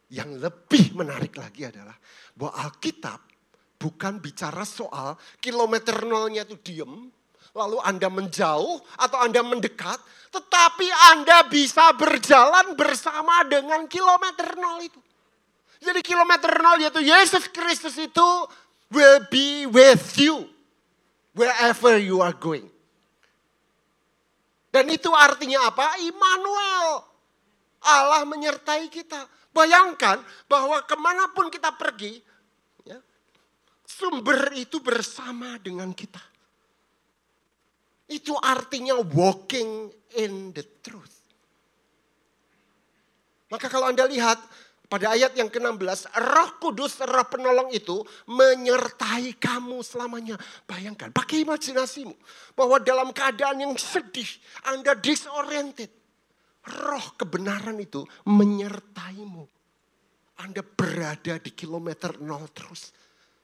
Yang 0.08 0.48
lebih 0.48 0.96
menarik 0.96 1.36
lagi 1.36 1.68
adalah 1.68 1.96
bahwa 2.36 2.56
Alkitab 2.68 3.20
bukan 3.76 4.24
bicara 4.24 4.64
soal 4.64 5.20
kilometer 5.42 6.06
nolnya 6.08 6.48
itu 6.48 6.56
diem, 6.60 7.12
lalu 7.56 7.78
Anda 7.84 8.08
menjauh 8.08 8.80
atau 9.00 9.18
Anda 9.20 9.42
mendekat, 9.44 10.00
tetapi 10.32 10.88
Anda 11.16 11.48
bisa 11.48 11.92
berjalan 11.98 12.76
bersama 12.78 13.44
dengan 13.48 13.88
kilometer 13.90 14.56
nol 14.56 14.80
itu. 14.86 15.00
Jadi 15.82 16.00
kilometer 16.06 16.54
nol 16.62 16.78
yaitu 16.78 17.02
Yesus 17.02 17.50
Kristus 17.50 17.98
itu 17.98 18.30
will 18.94 19.26
be 19.34 19.66
with 19.66 20.14
you 20.22 20.46
wherever 21.34 21.98
you 21.98 22.22
are 22.22 22.38
going. 22.38 22.70
Dan 24.72 24.88
itu 24.88 25.12
artinya 25.12 25.68
apa? 25.68 26.00
Immanuel. 26.00 27.04
Allah 27.82 28.24
menyertai 28.24 28.88
kita. 28.88 29.26
Bayangkan 29.52 30.22
bahwa 30.48 30.80
ke 30.88 30.96
mana 30.96 31.28
pun 31.36 31.52
kita 31.52 31.76
pergi, 31.76 32.24
ya, 32.88 32.96
sumber 33.84 34.56
itu 34.56 34.80
bersama 34.80 35.60
dengan 35.60 35.92
kita. 35.92 36.24
Itu 38.08 38.32
artinya 38.40 38.96
walking 38.96 39.92
in 40.16 40.56
the 40.56 40.64
truth. 40.80 41.20
Maka 43.52 43.68
kalau 43.68 43.92
Anda 43.92 44.08
lihat 44.08 44.40
pada 44.92 45.16
ayat 45.16 45.32
yang 45.40 45.48
ke-16, 45.48 46.12
roh 46.20 46.52
kudus, 46.60 47.00
roh 47.00 47.24
penolong 47.32 47.72
itu 47.72 48.04
menyertai 48.28 49.40
kamu 49.40 49.80
selamanya. 49.80 50.36
Bayangkan, 50.68 51.16
pakai 51.16 51.48
imajinasimu. 51.48 52.12
Bahwa 52.60 52.76
dalam 52.84 53.16
keadaan 53.16 53.64
yang 53.64 53.74
sedih, 53.80 54.28
Anda 54.68 54.92
disoriented. 55.00 55.88
Roh 56.68 57.16
kebenaran 57.16 57.80
itu 57.80 58.04
menyertaimu. 58.28 59.48
Anda 60.44 60.60
berada 60.60 61.40
di 61.40 61.56
kilometer 61.56 62.20
nol 62.20 62.52
terus. 62.52 62.92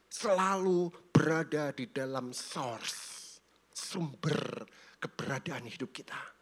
Selalu 0.04 0.92
berada 1.08 1.72
di 1.72 1.88
dalam 1.88 2.28
source 2.36 3.40
sumber 3.72 4.68
keberadaan 5.00 5.64
hidup 5.64 5.96
kita. 5.96 6.37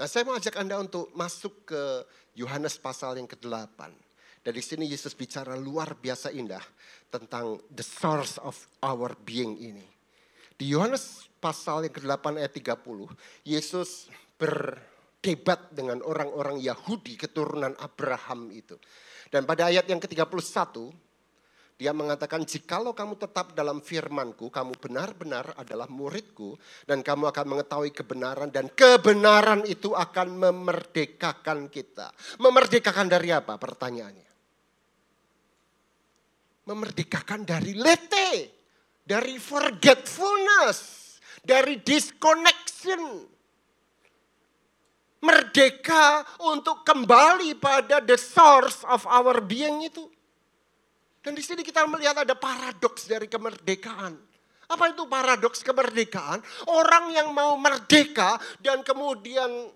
Nah 0.00 0.08
saya 0.08 0.24
mau 0.24 0.32
ajak 0.32 0.56
Anda 0.56 0.80
untuk 0.80 1.12
masuk 1.12 1.68
ke 1.68 2.08
Yohanes 2.32 2.80
pasal 2.80 3.20
yang 3.20 3.28
ke-8. 3.28 3.76
Dari 4.40 4.64
sini 4.64 4.88
Yesus 4.88 5.12
bicara 5.12 5.52
luar 5.60 5.92
biasa 5.92 6.32
indah 6.32 6.64
tentang 7.12 7.60
the 7.68 7.84
source 7.84 8.40
of 8.40 8.56
our 8.80 9.12
being 9.28 9.60
ini. 9.60 9.84
Di 10.56 10.72
Yohanes 10.72 11.28
pasal 11.36 11.84
yang 11.84 11.92
ke-8 11.92 12.32
ayat 12.32 12.48
30, 12.80 13.12
Yesus 13.44 14.08
berdebat 14.40 15.68
dengan 15.76 16.00
orang-orang 16.00 16.64
Yahudi 16.64 17.20
keturunan 17.20 17.76
Abraham 17.76 18.48
itu. 18.56 18.80
Dan 19.28 19.44
pada 19.44 19.68
ayat 19.68 19.84
yang 19.84 20.00
ke-31, 20.00 20.96
dia 21.80 21.96
mengatakan, 21.96 22.44
jikalau 22.44 22.92
kamu 22.92 23.16
tetap 23.16 23.56
dalam 23.56 23.80
firmanku, 23.80 24.52
kamu 24.52 24.76
benar-benar 24.76 25.56
adalah 25.56 25.88
muridku, 25.88 26.60
dan 26.84 27.00
kamu 27.00 27.32
akan 27.32 27.56
mengetahui 27.56 27.88
kebenaran, 27.96 28.52
dan 28.52 28.68
kebenaran 28.68 29.64
itu 29.64 29.96
akan 29.96 30.28
memerdekakan 30.28 31.72
kita. 31.72 32.12
Memerdekakan 32.36 33.08
dari 33.08 33.32
apa? 33.32 33.56
Pertanyaannya. 33.56 34.28
Memerdekakan 36.68 37.48
dari 37.48 37.72
lete, 37.72 38.60
dari 39.00 39.40
forgetfulness, 39.40 40.78
dari 41.40 41.80
disconnection. 41.80 43.24
Merdeka 45.24 46.28
untuk 46.44 46.84
kembali 46.84 47.56
pada 47.56 48.04
the 48.04 48.20
source 48.20 48.84
of 48.84 49.08
our 49.08 49.40
being 49.40 49.80
itu. 49.88 50.19
Dan 51.20 51.36
di 51.36 51.44
sini 51.44 51.60
kita 51.60 51.84
melihat 51.84 52.24
ada 52.24 52.32
paradoks 52.32 53.04
dari 53.04 53.28
kemerdekaan. 53.28 54.16
Apa 54.70 54.94
itu 54.94 55.04
paradoks 55.04 55.60
kemerdekaan? 55.60 56.40
Orang 56.70 57.12
yang 57.12 57.28
mau 57.36 57.60
merdeka 57.60 58.40
dan 58.62 58.80
kemudian 58.80 59.68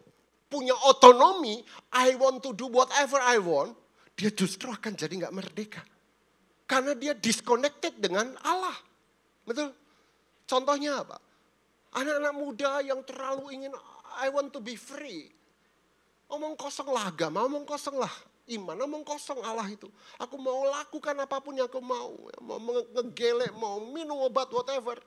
punya 0.49 0.73
otonomi, 0.89 1.61
I 1.93 2.17
want 2.17 2.41
to 2.47 2.57
do 2.57 2.71
whatever 2.71 3.21
I 3.21 3.43
want, 3.43 3.77
dia 4.17 4.33
justru 4.33 4.73
akan 4.73 4.97
jadi 4.97 5.27
nggak 5.27 5.35
merdeka. 5.35 5.83
Karena 6.65 6.97
dia 6.97 7.13
disconnected 7.13 8.01
dengan 8.01 8.33
Allah. 8.41 8.79
Betul? 9.45 9.75
Contohnya 10.49 11.05
apa? 11.05 11.21
Anak-anak 11.93 12.35
muda 12.39 12.81
yang 12.81 13.05
terlalu 13.05 13.61
ingin 13.61 13.73
I 14.17 14.33
want 14.33 14.55
to 14.57 14.65
be 14.65 14.79
free. 14.79 15.29
Omong 16.31 16.57
kosong 16.57 16.89
lah 16.89 17.13
agama, 17.13 17.45
omong 17.45 17.69
kosong 17.69 18.01
lah 18.01 18.11
iman, 18.45 18.77
omong 18.85 19.05
kosong 19.07 19.41
Allah 19.41 19.65
itu. 19.73 19.89
Aku 20.21 20.37
mau 20.37 20.69
lakukan 20.69 21.17
apa 21.17 21.41
pun 21.41 21.57
yang 21.57 21.69
aku 21.69 21.81
mau. 21.81 22.13
Mau 22.45 22.59
ngegelek, 22.93 23.53
mau 23.57 23.81
minum 23.81 24.21
obat, 24.21 24.53
whatever. 24.53 25.01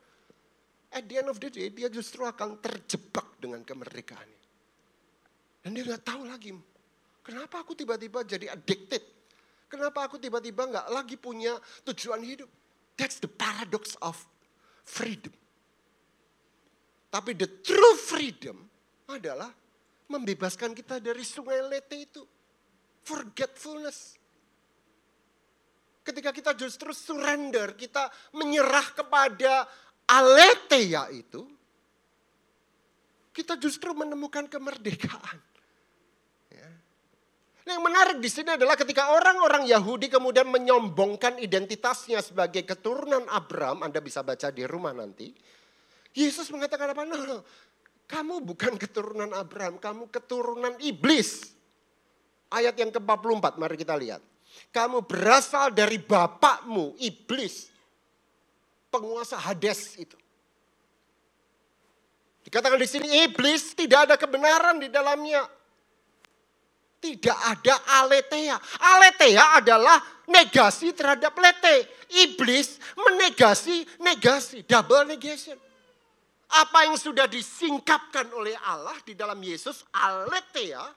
At 0.90 1.06
the 1.06 1.22
end 1.22 1.30
of 1.30 1.38
the 1.38 1.52
day, 1.52 1.70
dia 1.70 1.92
justru 1.92 2.26
akan 2.26 2.58
terjebak 2.58 3.38
dengan 3.38 3.62
kemerdekaan. 3.62 4.30
Dan 5.62 5.76
dia 5.76 5.84
nggak 5.84 6.06
tahu 6.08 6.24
lagi, 6.24 6.56
kenapa 7.22 7.62
aku 7.62 7.76
tiba-tiba 7.76 8.24
jadi 8.24 8.56
addicted? 8.56 9.04
Kenapa 9.68 10.08
aku 10.08 10.16
tiba-tiba 10.16 10.64
nggak 10.64 10.88
lagi 10.96 11.20
punya 11.20 11.60
tujuan 11.84 12.24
hidup? 12.24 12.48
That's 12.96 13.20
the 13.20 13.28
paradox 13.28 14.00
of 14.00 14.16
freedom. 14.88 15.36
Tapi 17.12 17.36
the 17.36 17.52
true 17.62 17.96
freedom 18.00 18.64
adalah 19.12 19.52
membebaskan 20.08 20.72
kita 20.72 21.04
dari 21.04 21.24
sungai 21.28 21.60
lete 21.68 22.00
itu 22.00 22.24
forgetfulness. 23.08 24.20
Ketika 26.04 26.32
kita 26.32 26.52
justru 26.56 26.92
surrender, 26.92 27.76
kita 27.76 28.08
menyerah 28.36 28.96
kepada 28.96 29.68
aletheia 30.08 31.12
itu, 31.12 31.44
kita 33.36 33.60
justru 33.60 33.92
menemukan 33.92 34.48
kemerdekaan. 34.48 35.40
Ya. 36.48 36.72
Nah, 37.68 37.72
yang 37.76 37.84
menarik 37.84 38.18
di 38.24 38.32
sini 38.32 38.56
adalah 38.56 38.80
ketika 38.80 39.12
orang-orang 39.12 39.68
Yahudi 39.68 40.08
kemudian 40.08 40.48
menyombongkan 40.48 41.44
identitasnya 41.44 42.24
sebagai 42.24 42.64
keturunan 42.64 43.28
Abraham, 43.28 43.84
Anda 43.84 44.00
bisa 44.00 44.24
baca 44.24 44.48
di 44.48 44.64
rumah 44.64 44.96
nanti. 44.96 45.36
Yesus 46.16 46.48
mengatakan 46.56 46.96
apa? 46.96 47.04
No, 47.04 47.20
no, 47.20 47.38
kamu 48.08 48.48
bukan 48.48 48.80
keturunan 48.80 49.36
Abraham, 49.36 49.76
kamu 49.76 50.08
keturunan 50.08 50.80
iblis. 50.80 51.57
Ayat 52.48 52.76
yang 52.80 52.92
ke-44, 52.92 53.60
mari 53.60 53.76
kita 53.76 53.96
lihat. 54.00 54.24
Kamu 54.72 55.04
berasal 55.04 55.72
dari 55.76 56.00
bapakmu, 56.00 56.96
iblis. 57.00 57.68
Penguasa 58.88 59.36
Hades 59.36 60.00
itu. 60.00 60.16
Dikatakan 62.48 62.80
di 62.80 62.88
sini 62.88 63.28
iblis 63.28 63.76
tidak 63.76 64.08
ada 64.08 64.16
kebenaran 64.16 64.80
di 64.80 64.88
dalamnya. 64.88 65.44
Tidak 67.04 67.38
ada 67.44 67.76
aletheia. 68.00 68.56
Aletheia 68.80 69.60
adalah 69.60 70.00
negasi 70.32 70.96
terhadap 70.96 71.36
lete. 71.36 72.08
Iblis 72.08 72.80
menegasi 72.96 73.84
negasi, 74.00 74.64
double 74.64 75.12
negation. 75.12 75.60
Apa 76.48 76.88
yang 76.88 76.96
sudah 76.96 77.28
disingkapkan 77.28 78.32
oleh 78.32 78.56
Allah 78.64 78.96
di 79.04 79.12
dalam 79.12 79.36
Yesus, 79.44 79.84
aletheia, 79.92 80.88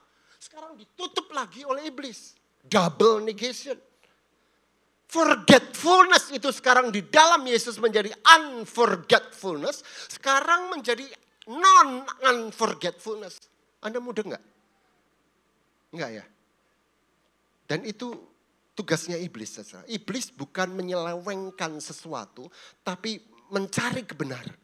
sekarang 0.41 0.73
ditutup 0.73 1.29
lagi 1.29 1.61
oleh 1.61 1.93
iblis. 1.93 2.33
Double 2.65 3.21
negation. 3.21 3.77
Forgetfulness 5.05 6.33
itu 6.33 6.49
sekarang 6.49 6.89
di 6.89 7.05
dalam 7.05 7.45
Yesus 7.45 7.77
menjadi 7.77 8.09
unforgetfulness. 8.25 9.85
Sekarang 10.09 10.73
menjadi 10.73 11.05
non-unforgetfulness. 11.45 13.37
Anda 13.85 14.01
mudah 14.01 14.23
nggak? 14.33 14.43
Enggak 15.93 16.09
ya? 16.09 16.25
Dan 17.69 17.85
itu 17.85 18.15
tugasnya 18.73 19.21
iblis. 19.21 19.61
Iblis 19.85 20.31
bukan 20.33 20.73
menyelewengkan 20.73 21.77
sesuatu, 21.83 22.49
tapi 22.81 23.19
mencari 23.51 24.07
kebenaran. 24.07 24.57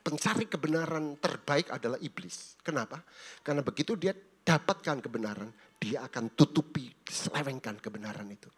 Pencari 0.00 0.44
kebenaran 0.50 1.14
terbaik 1.20 1.70
adalah 1.70 2.00
iblis. 2.02 2.58
Kenapa? 2.64 3.00
Karena 3.44 3.62
begitu 3.62 3.94
dia 3.94 4.16
dapatkan 4.44 4.98
kebenaran, 5.04 5.50
dia 5.76 6.04
akan 6.04 6.36
tutupi, 6.36 6.88
selewengkan 7.06 7.80
kebenaran 7.80 8.28
itu. 8.28 8.48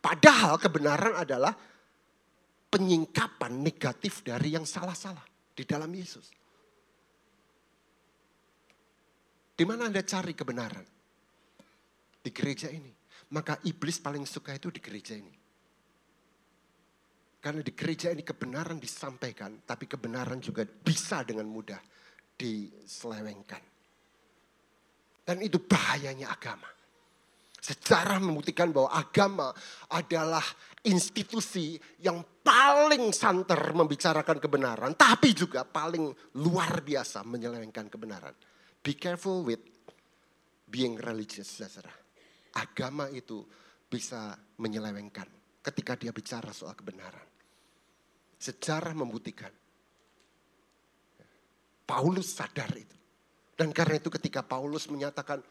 Padahal 0.00 0.56
kebenaran 0.56 1.12
adalah 1.16 1.52
penyingkapan 2.70 3.52
negatif 3.60 4.24
dari 4.24 4.56
yang 4.56 4.64
salah-salah. 4.64 5.26
Di 5.50 5.68
dalam 5.68 5.92
Yesus. 5.92 6.32
Di 9.52 9.64
mana 9.68 9.92
Anda 9.92 10.00
cari 10.00 10.32
kebenaran? 10.32 10.86
Di 12.24 12.30
gereja 12.32 12.72
ini. 12.72 12.88
Maka 13.36 13.60
iblis 13.68 14.00
paling 14.00 14.24
suka 14.24 14.56
itu 14.56 14.72
di 14.72 14.80
gereja 14.80 15.12
ini. 15.12 15.36
Karena 17.40 17.60
di 17.60 17.72
gereja 17.72 18.08
ini 18.12 18.24
kebenaran 18.24 18.80
disampaikan, 18.80 19.64
tapi 19.64 19.84
kebenaran 19.84 20.40
juga 20.40 20.64
bisa 20.64 21.24
dengan 21.24 21.48
mudah 21.48 21.80
diselewengkan. 22.36 23.60
Dan 25.30 25.46
itu 25.46 25.62
bahayanya 25.62 26.34
agama. 26.34 26.66
Sejarah 27.62 28.18
membuktikan 28.18 28.74
bahwa 28.74 28.90
agama 28.90 29.54
adalah 29.94 30.42
institusi 30.82 31.78
yang 32.02 32.18
paling 32.42 33.14
santer 33.14 33.70
membicarakan 33.70 34.42
kebenaran, 34.42 34.90
tapi 34.98 35.30
juga 35.30 35.62
paling 35.62 36.10
luar 36.42 36.82
biasa 36.82 37.22
menyelewengkan 37.22 37.86
kebenaran. 37.86 38.34
Be 38.82 38.98
careful 38.98 39.46
with 39.46 39.62
being 40.66 40.98
religious, 40.98 41.62
saudara. 41.62 41.94
Agama 42.58 43.06
itu 43.14 43.46
bisa 43.86 44.34
menyelewengkan 44.58 45.30
ketika 45.62 45.94
dia 45.94 46.10
bicara 46.10 46.50
soal 46.50 46.74
kebenaran. 46.74 47.28
Sejarah 48.34 48.98
membuktikan. 48.98 49.54
Paulus 51.86 52.34
sadar 52.34 52.74
itu. 52.74 52.99
Dan 53.60 53.76
karena 53.76 54.00
itu 54.00 54.08
ketika 54.08 54.40
Paulus 54.40 54.88
menyatakan 54.88 55.44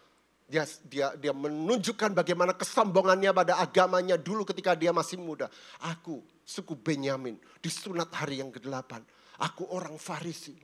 dia 0.50 0.66
dia 0.90 1.14
dia 1.14 1.30
menunjukkan 1.30 2.18
bagaimana 2.18 2.58
kesombongannya 2.58 3.30
pada 3.30 3.62
agamanya 3.62 4.18
dulu 4.18 4.42
ketika 4.50 4.74
dia 4.74 4.90
masih 4.90 5.22
muda. 5.22 5.46
Aku 5.78 6.26
suku 6.42 6.74
Benyamin 6.74 7.38
disunat 7.62 8.10
hari 8.18 8.42
yang 8.42 8.50
ke-8. 8.50 9.06
Aku 9.46 9.70
orang 9.70 9.94
Farisi. 10.02 10.58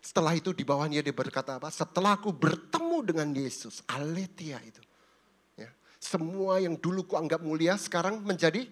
Setelah 0.00 0.32
itu 0.32 0.56
di 0.56 0.64
bawahnya 0.64 1.04
dia 1.04 1.12
berkata 1.12 1.60
apa? 1.60 1.68
Setelah 1.68 2.16
aku 2.16 2.32
bertemu 2.32 2.98
dengan 3.04 3.28
Yesus, 3.36 3.84
aletia 3.84 4.56
itu. 4.64 4.80
Ya, 5.60 5.68
semua 6.00 6.56
yang 6.56 6.80
dulu 6.80 7.04
kuanggap 7.04 7.44
mulia 7.44 7.76
sekarang 7.76 8.24
menjadi 8.24 8.64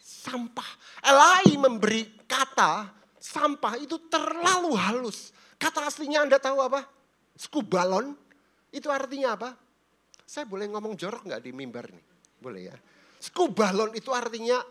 sampah. 0.00 0.70
Elai 1.04 1.60
memberi 1.60 2.08
kata 2.24 2.88
sampah 3.20 3.76
itu 3.76 4.00
terlalu 4.08 4.72
halus. 4.80 5.36
Kata 5.66 5.90
aslinya 5.90 6.22
Anda 6.22 6.38
tahu 6.38 6.62
apa? 6.62 6.86
Skubalon. 7.34 8.14
Itu 8.70 8.86
artinya 8.86 9.34
apa? 9.34 9.50
Saya 10.22 10.46
boleh 10.46 10.70
ngomong 10.70 10.94
jorok 10.94 11.26
nggak 11.26 11.42
di 11.42 11.50
mimbar 11.50 11.90
nih? 11.90 12.06
Boleh 12.38 12.70
ya. 12.70 12.76
Skubalon 13.18 13.90
itu 13.98 14.14
artinya, 14.14 14.62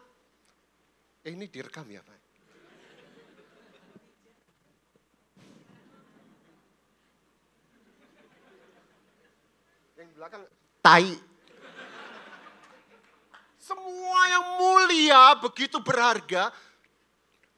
eh 1.20 1.36
ini 1.36 1.52
direkam 1.52 1.84
ya 1.92 2.00
Pak? 2.00 2.20
Yang 10.00 10.10
belakang, 10.16 10.44
tai. 10.80 11.12
Semua 13.60 14.22
yang 14.32 14.46
mulia 14.64 15.36
begitu 15.44 15.84
berharga. 15.84 16.56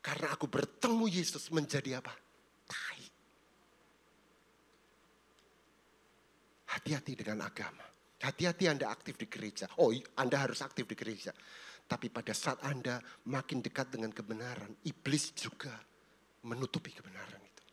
Karena 0.02 0.34
aku 0.34 0.50
bertemu 0.50 1.06
Yesus 1.06 1.54
menjadi 1.54 2.02
apa? 2.02 2.26
Hati-hati 6.78 7.18
dengan 7.18 7.42
agama. 7.42 7.82
Hati-hati 8.22 8.70
Anda 8.70 8.94
aktif 8.94 9.18
di 9.18 9.26
gereja. 9.26 9.66
Oh 9.82 9.90
Anda 10.22 10.38
harus 10.46 10.62
aktif 10.62 10.86
di 10.86 10.94
gereja. 10.94 11.34
Tapi 11.88 12.12
pada 12.14 12.36
saat 12.36 12.62
Anda 12.62 13.00
makin 13.32 13.64
dekat 13.64 13.96
dengan 13.96 14.12
kebenaran, 14.14 14.76
iblis 14.86 15.32
juga 15.34 15.74
menutupi 16.44 16.92
kebenaran 16.92 17.42
itu. 17.42 17.64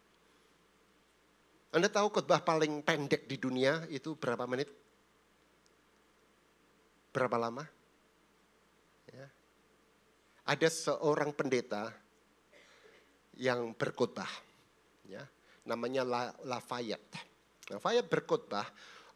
Anda 1.74 1.90
tahu 1.90 2.14
khotbah 2.14 2.46
paling 2.46 2.86
pendek 2.86 3.26
di 3.26 3.36
dunia 3.36 3.82
itu 3.90 4.14
berapa 4.14 4.46
menit? 4.46 4.70
Berapa 7.10 7.34
lama? 7.34 7.66
Ya. 9.10 9.26
Ada 10.46 10.70
seorang 10.70 11.34
pendeta 11.34 11.90
yang 13.34 13.74
berkhotbah, 13.74 14.30
ya, 15.10 15.26
namanya 15.66 16.06
La, 16.06 16.22
Lafayette. 16.46 17.18
Lafayette 17.74 18.06
berkhotbah, 18.06 18.66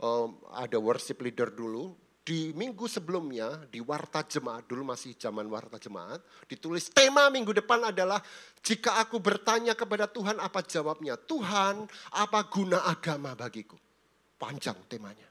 um, 0.02 0.38
ada 0.54 0.78
worship 0.78 1.22
leader 1.22 1.50
dulu. 1.50 1.94
Di 2.28 2.52
minggu 2.52 2.84
sebelumnya 2.84 3.64
di 3.72 3.80
Warta 3.80 4.20
Jemaat, 4.20 4.68
dulu 4.68 4.84
masih 4.84 5.16
zaman 5.16 5.48
Warta 5.48 5.80
Jemaat, 5.80 6.20
ditulis 6.44 6.92
tema 6.92 7.32
minggu 7.32 7.56
depan 7.56 7.88
adalah 7.88 8.20
jika 8.60 9.00
aku 9.00 9.16
bertanya 9.16 9.72
kepada 9.72 10.04
Tuhan 10.04 10.36
apa 10.36 10.60
jawabnya? 10.60 11.16
Tuhan, 11.16 11.88
apa 12.12 12.40
guna 12.52 12.84
agama 12.84 13.32
bagiku? 13.32 13.80
Panjang 14.36 14.76
temanya. 14.92 15.24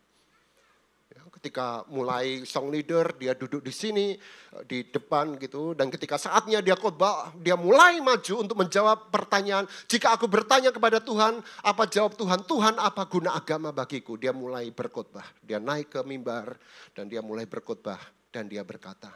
Ketika 1.38 1.86
mulai 1.94 2.42
song 2.50 2.74
leader, 2.74 3.14
dia 3.14 3.38
duduk 3.38 3.62
di 3.62 3.70
sini, 3.70 4.18
di 4.66 4.90
depan 4.90 5.38
gitu. 5.38 5.78
Dan 5.78 5.94
ketika 5.94 6.18
saatnya 6.18 6.66
dia 6.66 6.74
khotbah, 6.74 7.30
dia 7.38 7.54
mulai 7.54 8.02
maju 8.02 8.42
untuk 8.42 8.58
menjawab 8.58 9.14
pertanyaan. 9.14 9.70
Jika 9.86 10.18
aku 10.18 10.26
bertanya 10.26 10.74
kepada 10.74 10.98
Tuhan, 10.98 11.38
apa 11.62 11.84
jawab 11.86 12.18
Tuhan? 12.18 12.42
Tuhan, 12.50 12.82
apa 12.82 13.06
guna 13.06 13.38
agama 13.38 13.70
bagiku? 13.70 14.18
Dia 14.18 14.34
mulai 14.34 14.74
berkhotbah. 14.74 15.30
Dia 15.46 15.62
naik 15.62 15.94
ke 15.94 16.02
mimbar 16.02 16.58
dan 16.98 17.06
dia 17.06 17.22
mulai 17.22 17.46
berkhotbah. 17.46 18.02
Dan 18.34 18.50
dia 18.50 18.66
berkata, 18.66 19.14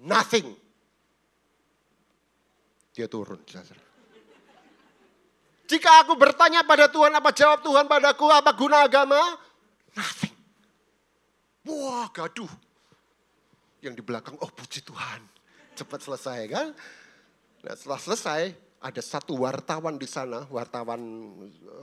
Nothing. 0.00 0.56
Dia 2.96 3.06
turun. 3.06 3.38
Jika 5.70 6.02
aku 6.02 6.18
bertanya 6.18 6.66
pada 6.66 6.90
Tuhan, 6.90 7.14
apa 7.14 7.30
jawab 7.30 7.62
Tuhan 7.62 7.86
padaku, 7.86 8.26
apa 8.26 8.50
guna 8.58 8.82
agama? 8.82 9.38
Nothing. 9.94 10.34
Wah 11.70 12.10
gaduh. 12.10 12.50
Yang 13.78 13.94
di 13.94 14.02
belakang, 14.02 14.34
oh 14.42 14.50
puji 14.50 14.82
Tuhan. 14.82 15.22
Cepat 15.78 16.02
selesai 16.02 16.40
kan. 16.50 16.74
Nah 17.62 17.74
setelah 17.78 18.02
selesai, 18.02 18.40
ada 18.82 18.98
satu 18.98 19.38
wartawan 19.38 19.94
di 19.94 20.10
sana, 20.10 20.42
wartawan 20.50 20.98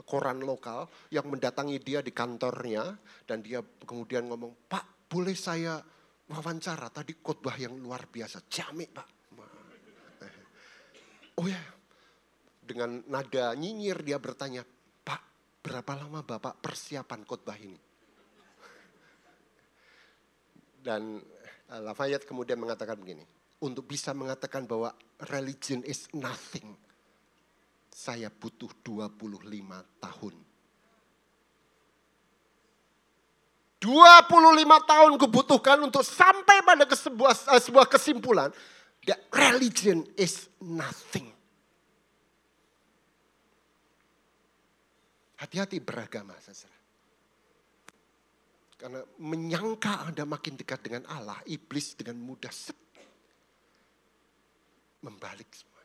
koran 0.04 0.44
lokal 0.44 0.84
yang 1.08 1.24
mendatangi 1.24 1.80
dia 1.80 2.04
di 2.04 2.12
kantornya. 2.12 2.92
Dan 3.24 3.40
dia 3.40 3.64
kemudian 3.88 4.28
ngomong, 4.28 4.68
Pak 4.68 5.08
boleh 5.08 5.32
saya 5.32 5.80
wawancara 6.28 6.92
tadi 6.92 7.16
khotbah 7.24 7.56
yang 7.56 7.72
luar 7.80 8.04
biasa. 8.04 8.44
Jamik 8.52 8.92
Pak. 8.92 9.08
Oh 11.40 11.46
ya, 11.48 11.77
dengan 12.68 13.00
nada 13.08 13.56
nyinyir 13.56 14.04
dia 14.04 14.20
bertanya, 14.20 14.60
Pak 15.00 15.20
berapa 15.64 15.96
lama 15.96 16.20
Bapak 16.20 16.60
persiapan 16.60 17.24
khotbah 17.24 17.56
ini? 17.56 17.80
Dan 20.84 21.16
Lafayette 21.68 22.28
kemudian 22.28 22.60
mengatakan 22.60 23.00
begini, 23.00 23.24
untuk 23.64 23.88
bisa 23.88 24.12
mengatakan 24.12 24.68
bahwa 24.68 24.92
religion 25.32 25.80
is 25.88 26.08
nothing, 26.12 26.76
saya 27.88 28.28
butuh 28.28 28.68
25 28.84 29.16
tahun. 29.98 30.34
25 33.78 34.90
tahun 34.90 35.12
kubutuhkan 35.22 35.78
untuk 35.86 36.02
sampai 36.02 36.66
pada 36.66 36.82
sebuah, 36.82 37.62
sebuah 37.62 37.86
kesimpulan 37.86 38.50
that 39.06 39.22
religion 39.30 40.02
is 40.18 40.50
nothing. 40.58 41.37
Hati-hati 45.38 45.78
beragama, 45.78 46.34
saudara. 46.42 46.78
Karena 48.78 49.02
menyangka 49.18 50.06
Anda 50.06 50.22
makin 50.22 50.54
dekat 50.54 50.86
dengan 50.86 51.02
Allah, 51.10 51.38
iblis 51.50 51.98
dengan 51.98 52.18
mudah 52.22 52.50
membalik 55.02 55.50
semua. 55.50 55.82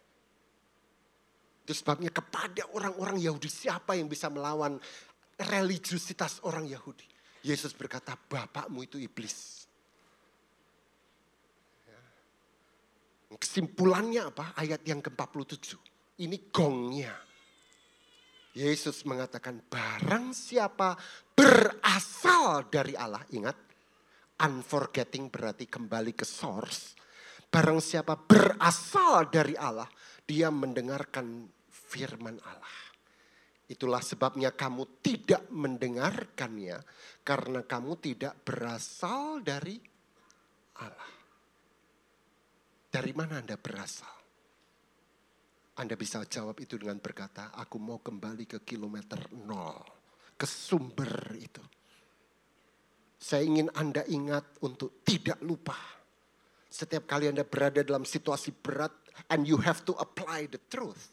Itu 1.66 1.74
sebabnya 1.74 2.14
kepada 2.14 2.70
orang-orang 2.74 3.18
Yahudi 3.18 3.50
siapa 3.50 3.98
yang 3.98 4.06
bisa 4.06 4.30
melawan 4.30 4.78
religiusitas 5.42 6.46
orang 6.46 6.70
Yahudi? 6.70 7.06
Yesus 7.44 7.74
berkata, 7.74 8.14
bapakmu 8.14 8.86
itu 8.86 9.02
iblis. 9.02 9.68
Ya. 11.88 12.02
Kesimpulannya 13.36 14.22
apa? 14.32 14.54
Ayat 14.54 14.86
yang 14.86 15.02
ke-47. 15.02 15.76
Ini 16.24 16.38
gongnya. 16.54 17.33
Yesus 18.54 19.02
mengatakan 19.10 19.66
barang 19.66 20.30
siapa 20.30 20.94
berasal 21.34 22.70
dari 22.70 22.94
Allah. 22.94 23.26
Ingat, 23.34 23.58
unforgetting 24.46 25.34
berarti 25.34 25.66
kembali 25.66 26.14
ke 26.14 26.26
source. 26.26 26.94
Barang 27.50 27.82
siapa 27.82 28.14
berasal 28.18 29.30
dari 29.30 29.58
Allah, 29.58 29.90
dia 30.26 30.54
mendengarkan 30.54 31.50
firman 31.70 32.38
Allah. 32.46 32.78
Itulah 33.70 34.02
sebabnya 34.06 34.54
kamu 34.54 35.02
tidak 35.02 35.50
mendengarkannya 35.50 36.78
karena 37.26 37.62
kamu 37.66 37.98
tidak 37.98 38.38
berasal 38.46 39.42
dari 39.42 39.82
Allah. 40.78 41.12
Dari 42.94 43.12
mana 43.18 43.42
Anda 43.42 43.58
berasal? 43.58 44.23
Anda 45.74 45.98
bisa 45.98 46.22
jawab 46.30 46.62
itu 46.62 46.78
dengan 46.78 47.02
berkata, 47.02 47.50
aku 47.58 47.82
mau 47.82 47.98
kembali 47.98 48.46
ke 48.46 48.62
kilometer 48.62 49.18
nol, 49.42 49.82
ke 50.38 50.46
sumber 50.46 51.34
itu. 51.34 51.64
Saya 53.18 53.42
ingin 53.42 53.74
Anda 53.74 54.06
ingat 54.06 54.62
untuk 54.62 55.02
tidak 55.02 55.42
lupa. 55.42 55.74
Setiap 56.70 57.10
kali 57.10 57.32
Anda 57.32 57.42
berada 57.42 57.82
dalam 57.82 58.06
situasi 58.06 58.54
berat, 58.54 58.94
and 59.34 59.50
you 59.50 59.58
have 59.58 59.82
to 59.88 59.98
apply 59.98 60.46
the 60.46 60.62
truth. 60.70 61.10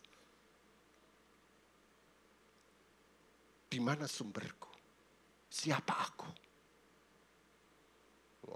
Di 3.70 3.78
mana 3.80 4.04
sumberku? 4.04 4.68
Siapa 5.48 5.94
aku? 5.94 6.30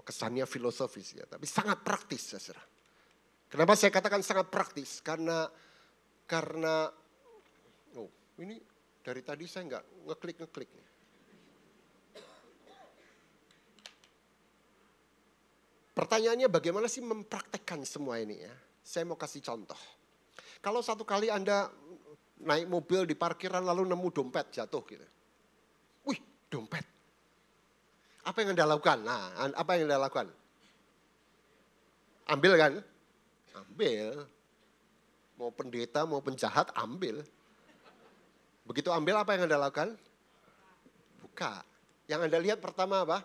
Kesannya 0.05 0.45
filosofis 0.45 1.17
ya, 1.17 1.25
tapi 1.25 1.49
sangat 1.49 1.81
praktis 1.81 2.35
saudara. 2.35 2.61
Kenapa 3.49 3.73
saya 3.73 3.89
katakan 3.89 4.21
sangat 4.21 4.53
praktis? 4.53 5.01
Karena 5.01 5.49
karena, 6.25 6.89
oh 7.97 8.09
ini 8.41 8.57
dari 9.05 9.21
tadi 9.21 9.45
saya 9.45 9.63
nggak 9.69 9.85
ngeklik-ngeklik. 10.09 10.69
Pertanyaannya 15.95 16.51
bagaimana 16.51 16.91
sih 16.91 16.99
mempraktekkan 16.99 17.87
semua 17.87 18.19
ini 18.19 18.43
ya? 18.43 18.51
Saya 18.83 19.07
mau 19.07 19.15
kasih 19.15 19.39
contoh. 19.39 19.79
Kalau 20.59 20.83
satu 20.83 21.07
kali 21.07 21.31
Anda 21.31 21.71
naik 22.43 22.67
mobil 22.67 23.07
di 23.07 23.15
parkiran 23.15 23.63
lalu 23.63 23.87
nemu 23.87 24.09
dompet 24.11 24.51
jatuh 24.51 24.83
gitu. 24.91 25.07
Wih, 26.03 26.19
dompet. 26.51 26.83
Apa 28.27 28.43
yang 28.43 28.57
Anda 28.57 28.67
lakukan? 28.67 28.99
Nah, 29.07 29.53
apa 29.55 29.71
yang 29.79 29.87
Anda 29.87 30.03
lakukan? 30.03 30.27
Ambil 32.27 32.53
kan? 32.59 32.73
Ambil. 33.55 34.34
Mau 35.35 35.51
pendeta, 35.51 36.07
mau 36.07 36.23
penjahat, 36.23 36.71
ambil. 36.79 37.23
Begitu 38.63 38.89
ambil 38.89 39.19
apa 39.19 39.35
yang 39.35 39.51
Anda 39.51 39.59
lakukan? 39.59 39.99
Buka. 41.21 41.61
Yang 42.07 42.21
Anda 42.31 42.39
lihat 42.39 42.59
pertama 42.63 43.03
apa? 43.03 43.19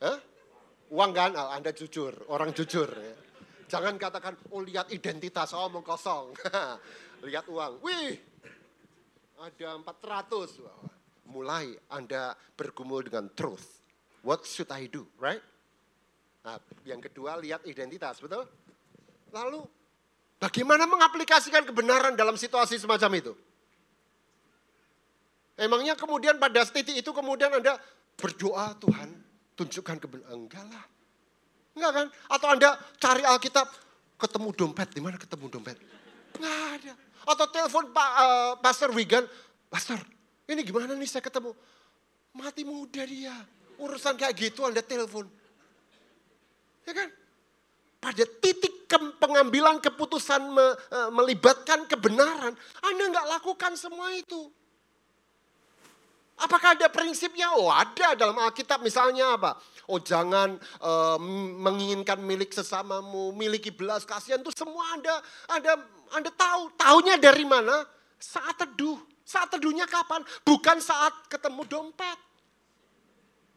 Hah? 0.00 0.18
Uang 0.86 1.10
kan? 1.10 1.34
Oh, 1.34 1.50
anda 1.50 1.74
jujur, 1.74 2.14
orang 2.30 2.54
jujur. 2.54 2.86
Ya. 2.86 3.14
Jangan 3.66 3.98
katakan, 3.98 4.38
oh 4.54 4.62
lihat 4.62 4.86
identitas, 4.94 5.50
oh 5.50 5.66
omong 5.66 5.82
kosong. 5.82 6.30
lihat 7.26 7.50
uang, 7.50 7.82
wih 7.82 8.14
ada 9.40 9.76
400. 9.82 10.62
Mulai 11.26 11.74
Anda 11.90 12.38
bergumul 12.54 13.02
dengan 13.10 13.26
truth. 13.34 13.82
What 14.22 14.46
should 14.46 14.70
I 14.70 14.86
do, 14.86 15.10
right? 15.18 15.42
Nah, 16.46 16.62
yang 16.86 17.02
kedua 17.02 17.34
lihat 17.42 17.66
identitas, 17.66 18.22
betul? 18.22 18.46
Lalu 19.34 19.66
Bagaimana 20.46 20.86
mengaplikasikan 20.86 21.66
kebenaran 21.66 22.14
dalam 22.14 22.38
situasi 22.38 22.78
semacam 22.78 23.10
itu? 23.18 23.34
Emangnya 25.58 25.98
kemudian 25.98 26.38
pada 26.38 26.62
titik 26.62 26.94
itu 26.94 27.10
kemudian 27.10 27.50
Anda 27.50 27.74
berdoa 28.14 28.78
Tuhan 28.78 29.10
tunjukkan 29.58 29.96
kebenaran. 29.98 30.38
Enggak 30.38 30.62
lah. 30.70 30.86
Enggak 31.74 31.92
kan? 31.98 32.06
Atau 32.30 32.46
Anda 32.54 32.78
cari 33.02 33.26
Alkitab 33.26 33.66
ketemu 34.22 34.48
dompet. 34.54 34.88
Di 34.94 35.02
mana 35.02 35.18
ketemu 35.18 35.50
dompet? 35.50 35.82
Enggak 36.38 36.62
ada. 36.78 36.92
Atau 37.26 37.46
telepon 37.50 37.90
Pak 37.90 38.10
uh, 38.14 38.52
Pastor 38.62 38.94
Wigan. 38.94 39.26
Pastor 39.66 39.98
ini 40.46 40.62
gimana 40.62 40.94
nih 40.94 41.10
saya 41.10 41.26
ketemu? 41.26 41.58
Mati 42.38 42.62
muda 42.62 43.02
dia. 43.02 43.34
Urusan 43.82 44.14
kayak 44.14 44.38
gitu 44.38 44.62
Anda 44.62 44.78
telepon. 44.78 45.26
Ya 46.86 46.94
kan? 46.94 47.10
Pada 48.06 48.22
titik 48.38 48.86
ke 48.86 48.98
pengambilan 49.18 49.82
keputusan 49.82 50.38
me, 50.54 50.78
e, 50.94 50.98
melibatkan 51.10 51.90
kebenaran, 51.90 52.54
Anda 52.86 53.04
nggak 53.10 53.26
lakukan 53.34 53.74
semua 53.74 54.14
itu. 54.14 54.46
Apakah 56.38 56.78
ada 56.78 56.86
prinsipnya? 56.86 57.50
Oh 57.58 57.66
ada 57.66 58.14
dalam 58.14 58.38
Alkitab 58.38 58.84
misalnya 58.86 59.34
apa? 59.34 59.56
Oh 59.88 59.96
jangan 59.96 60.60
uh, 60.84 61.16
menginginkan 61.64 62.20
milik 62.20 62.52
sesamamu, 62.52 63.32
miliki 63.32 63.72
belas 63.72 64.04
kasihan 64.04 64.44
itu 64.44 64.52
semua 64.52 64.84
Anda 64.92 65.14
Anda 65.48 65.72
Anda 66.12 66.30
tahu. 66.36 66.76
Taunya 66.76 67.16
dari 67.16 67.48
mana? 67.48 67.88
Saat 68.20 68.60
teduh. 68.60 69.00
Saat 69.24 69.56
teduhnya 69.56 69.88
kapan? 69.88 70.20
Bukan 70.44 70.76
saat 70.84 71.24
ketemu 71.32 71.64
dompet. 71.64 72.18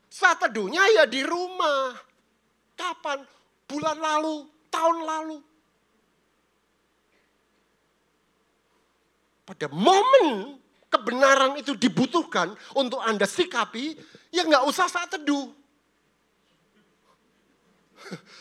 Saat 0.08 0.48
teduhnya 0.48 0.80
ya 0.96 1.04
di 1.04 1.20
rumah. 1.28 2.00
Kapan? 2.80 3.28
Bulan 3.70 3.98
lalu, 4.02 4.50
tahun 4.74 4.98
lalu. 5.06 5.38
Pada 9.46 9.70
momen 9.70 10.58
kebenaran 10.90 11.54
itu 11.62 11.78
dibutuhkan 11.78 12.54
untuk 12.74 12.98
Anda 13.02 13.30
sikapi, 13.30 13.94
ya 14.34 14.46
nggak 14.46 14.66
usah 14.66 14.90
saat 14.90 15.14
teduh. 15.14 15.54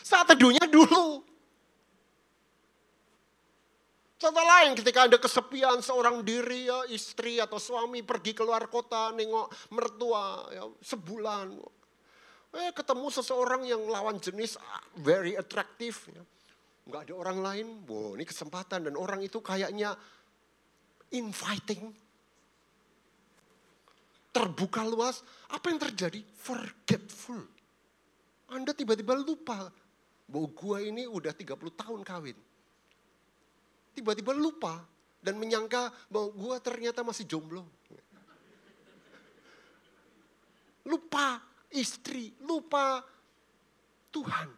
Saat 0.01 0.33
teduhnya 0.33 0.65
dulu. 0.65 1.21
Contoh 4.19 4.43
lain 4.43 4.75
ketika 4.75 5.07
Anda 5.07 5.15
kesepian 5.15 5.79
seorang 5.79 6.27
diri 6.27 6.67
ya 6.67 6.83
istri 6.91 7.39
atau 7.39 7.55
suami 7.55 8.03
pergi 8.03 8.35
keluar 8.35 8.67
kota 8.67 9.15
nengok 9.15 9.47
mertua 9.71 10.51
ya, 10.51 10.67
sebulan. 10.83 11.78
Eh 12.49 12.73
ketemu 12.73 13.13
seseorang 13.13 13.61
yang 13.61 13.85
lawan 13.85 14.17
jenis 14.17 14.57
ah, 14.57 14.81
very 14.97 15.37
attractive. 15.37 15.97
Ya. 16.09 16.23
Nggak 16.89 17.01
ada 17.05 17.13
orang 17.13 17.39
lain, 17.45 17.67
wow 17.85 18.17
ini 18.17 18.25
kesempatan. 18.25 18.89
Dan 18.89 18.97
orang 18.97 19.21
itu 19.21 19.37
kayaknya 19.37 19.93
inviting. 21.13 21.93
Terbuka 24.29 24.85
luas, 24.85 25.21
apa 25.49 25.73
yang 25.73 25.81
terjadi? 25.81 26.21
Forgetful. 26.21 27.41
Anda 28.49 28.73
tiba-tiba 28.73 29.13
lupa 29.13 29.69
bahwa 30.29 30.47
gua 30.53 30.81
ini 30.81 31.05
udah 31.05 31.33
30 31.33 31.53
tahun 31.73 32.01
kawin. 32.01 32.37
Tiba-tiba 33.93 34.33
lupa 34.33 34.81
dan 35.21 35.37
menyangka 35.37 35.93
bahwa 36.09 36.29
gua 36.33 36.55
ternyata 36.61 37.05
masih 37.05 37.29
jomblo. 37.29 37.65
Lupa 40.85 41.48
istri, 41.73 42.33
lupa 42.45 43.03
Tuhan. 44.09 44.49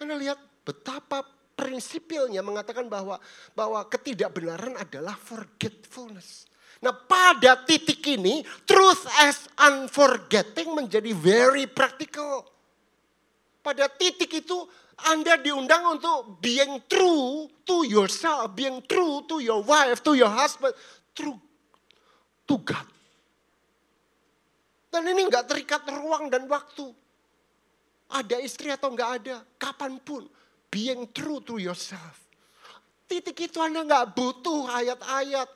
Anda 0.00 0.16
lihat 0.16 0.40
betapa 0.64 1.22
prinsipilnya 1.60 2.40
mengatakan 2.40 2.88
bahwa 2.88 3.20
bahwa 3.52 3.84
ketidakbenaran 3.84 4.80
adalah 4.80 5.12
forgetfulness. 5.12 6.48
Nah 6.80 6.96
pada 6.96 7.60
titik 7.68 8.00
ini 8.08 8.40
truth 8.64 9.04
as 9.20 9.44
unforgetting 9.60 10.72
menjadi 10.72 11.12
very 11.12 11.68
practical. 11.68 12.48
Pada 13.60 13.92
titik 13.92 14.32
itu 14.32 14.64
Anda 15.00 15.36
diundang 15.36 16.00
untuk 16.00 16.40
being 16.40 16.80
true 16.88 17.48
to 17.68 17.84
yourself, 17.84 18.52
being 18.56 18.80
true 18.88 19.24
to 19.28 19.40
your 19.40 19.60
wife, 19.60 20.00
to 20.04 20.16
your 20.16 20.32
husband, 20.32 20.72
true 21.12 21.36
to 22.48 22.56
God. 22.64 22.84
Dan 24.90 25.06
ini 25.06 25.30
nggak 25.30 25.46
terikat 25.46 25.86
ruang 25.86 26.26
dan 26.26 26.50
waktu. 26.50 26.90
Ada 28.10 28.42
istri 28.42 28.74
atau 28.74 28.90
nggak 28.90 29.10
ada, 29.22 29.46
kapan 29.54 30.02
pun. 30.02 30.26
Being 30.66 31.14
true 31.14 31.38
to 31.46 31.62
yourself. 31.62 32.26
Titik 33.06 33.38
itu 33.50 33.58
Anda 33.62 33.86
nggak 33.86 34.18
butuh 34.18 34.66
ayat-ayat. 34.70 35.48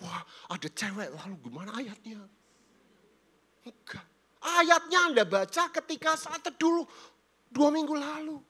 Wah 0.00 0.24
ada 0.48 0.68
cewek, 0.72 1.12
lalu 1.12 1.36
gimana 1.44 1.76
ayatnya? 1.76 2.20
Enggak. 3.64 4.04
Ayatnya 4.42 4.98
Anda 5.08 5.24
baca 5.28 5.68
ketika 5.70 6.16
saat 6.18 6.42
dulu 6.56 6.86
dua 7.52 7.70
minggu 7.70 7.94
lalu. 7.94 8.42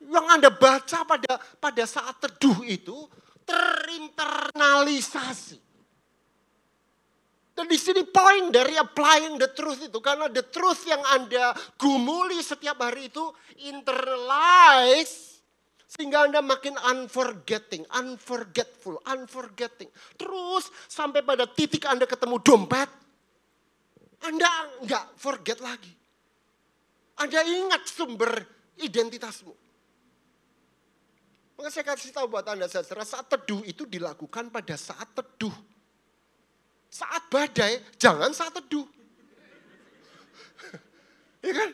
Yang 0.00 0.26
Anda 0.28 0.50
baca 0.52 1.04
pada 1.08 1.40
pada 1.58 1.86
saat 1.88 2.20
teduh 2.20 2.64
itu 2.68 3.08
terinternalisasi. 3.48 5.69
Dan 7.60 7.68
di 7.68 7.76
sini 7.76 8.08
poin 8.08 8.48
dari 8.48 8.72
applying 8.80 9.36
the 9.36 9.52
truth 9.52 9.84
itu. 9.84 10.00
Karena 10.00 10.32
the 10.32 10.48
truth 10.48 10.80
yang 10.88 11.04
Anda 11.12 11.52
gumuli 11.76 12.40
setiap 12.40 12.80
hari 12.80 13.12
itu 13.12 13.20
internalize. 13.68 15.44
Sehingga 15.84 16.24
Anda 16.24 16.40
makin 16.40 16.80
unforgetting, 16.80 17.84
unforgetful, 17.92 18.96
unforgetting. 19.04 19.92
Terus 20.16 20.72
sampai 20.88 21.20
pada 21.20 21.44
titik 21.44 21.84
Anda 21.84 22.08
ketemu 22.08 22.40
dompet. 22.40 22.88
Anda 24.24 24.48
nggak 24.80 25.20
forget 25.20 25.60
lagi. 25.60 25.92
Anda 27.20 27.44
ingat 27.44 27.84
sumber 27.84 28.40
identitasmu. 28.80 29.52
Maka 31.60 31.68
saya 31.68 31.84
kasih 31.92 32.08
tahu 32.16 32.24
buat 32.32 32.48
Anda 32.48 32.72
saudara, 32.72 33.04
saat 33.04 33.28
teduh 33.28 33.60
itu 33.68 33.84
dilakukan 33.84 34.48
pada 34.48 34.80
saat 34.80 35.12
teduh. 35.12 35.52
Saat 36.90 37.30
badai, 37.30 37.78
jangan 37.94 38.34
saat 38.34 38.50
teduh. 38.50 38.82
ya 41.46 41.54
kan? 41.54 41.70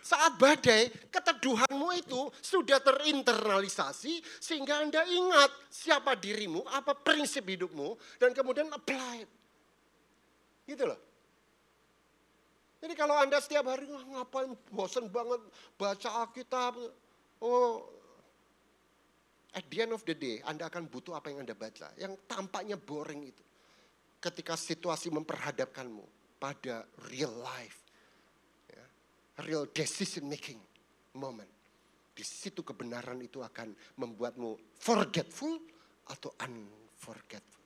Saat 0.00 0.40
badai, 0.40 0.88
keteduhanmu 1.12 1.92
itu 1.92 2.32
sudah 2.40 2.80
terinternalisasi 2.80 4.24
sehingga 4.40 4.80
Anda 4.80 5.04
ingat 5.04 5.52
siapa 5.68 6.16
dirimu, 6.16 6.64
apa 6.72 6.96
prinsip 6.96 7.44
hidupmu, 7.44 8.00
dan 8.16 8.32
kemudian 8.32 8.72
apply. 8.72 9.28
Gitu 10.64 10.88
loh. 10.88 10.96
Jadi 12.80 12.94
kalau 12.96 13.20
Anda 13.20 13.44
setiap 13.44 13.68
hari 13.68 13.84
ngapain 13.90 14.56
bosan 14.72 15.12
banget 15.12 15.44
baca 15.76 16.24
Alkitab. 16.24 16.80
Oh, 17.44 17.84
at 19.52 19.68
the 19.68 19.84
end 19.84 19.92
of 19.92 20.00
the 20.08 20.16
day 20.16 20.40
Anda 20.48 20.72
akan 20.72 20.88
butuh 20.88 21.20
apa 21.20 21.28
yang 21.28 21.44
Anda 21.44 21.52
baca. 21.52 21.92
Yang 22.00 22.16
tampaknya 22.24 22.80
boring 22.80 23.28
itu. 23.28 23.47
Ketika 24.18 24.58
situasi 24.58 25.14
memperhadapkanmu 25.14 26.02
pada 26.42 26.86
real 27.10 27.34
life. 27.38 27.78
Ya, 28.70 28.84
real 29.46 29.66
decision 29.70 30.26
making 30.26 30.58
moment. 31.14 31.50
Di 32.14 32.26
situ 32.26 32.66
kebenaran 32.66 33.22
itu 33.22 33.38
akan 33.38 33.74
membuatmu 33.98 34.74
forgetful 34.74 35.54
atau 36.10 36.34
unforgetful. 36.42 37.62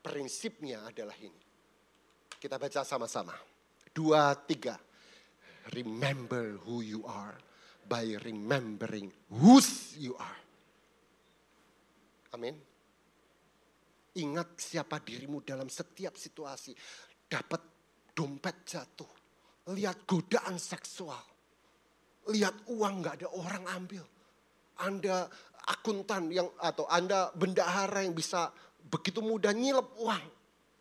Prinsipnya 0.00 0.88
adalah 0.88 1.16
ini 1.20 1.48
kita 2.38 2.54
baca 2.56 2.86
sama-sama. 2.86 3.34
Dua, 3.90 4.30
tiga. 4.46 4.78
Remember 5.74 6.56
who 6.64 6.80
you 6.80 7.04
are 7.04 7.36
by 7.84 8.16
remembering 8.24 9.12
whose 9.28 9.98
you 9.98 10.14
are. 10.16 10.40
Amin. 12.32 12.67
Ingat 14.18 14.58
siapa 14.58 14.98
dirimu 14.98 15.46
dalam 15.46 15.70
setiap 15.70 16.18
situasi. 16.18 16.74
Dapat 17.28 17.62
dompet 18.10 18.66
jatuh. 18.66 19.12
Lihat 19.70 20.08
godaan 20.08 20.58
seksual. 20.58 21.22
Lihat 22.28 22.68
uang 22.74 22.94
gak 23.04 23.22
ada 23.22 23.28
orang 23.30 23.64
ambil. 23.70 24.04
Anda 24.82 25.30
akuntan 25.70 26.34
yang 26.34 26.50
atau 26.58 26.88
Anda 26.90 27.30
bendahara 27.34 28.02
yang 28.02 28.16
bisa 28.16 28.50
begitu 28.90 29.22
mudah 29.22 29.54
nyilep 29.54 29.86
uang. 30.00 30.26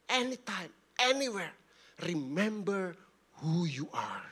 Anytime 0.08 0.72
anywhere. 0.98 1.54
Remember 2.02 2.96
who 3.42 3.66
you 3.66 3.90
are 3.94 4.30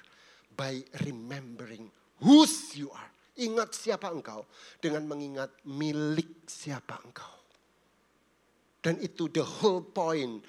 by 0.53 0.81
remembering 1.03 1.91
whose 2.23 2.73
you 2.77 2.87
are. 2.93 3.11
Ingat 3.35 3.75
siapa 3.75 4.07
engkau 4.07 4.47
dengan 4.79 5.03
mengingat 5.03 5.51
milik 5.67 6.47
siapa 6.47 7.03
engkau. 7.03 7.34
Dan 8.85 9.01
itu 9.01 9.25
the 9.33 9.41
whole 9.41 9.81
point 9.81 10.45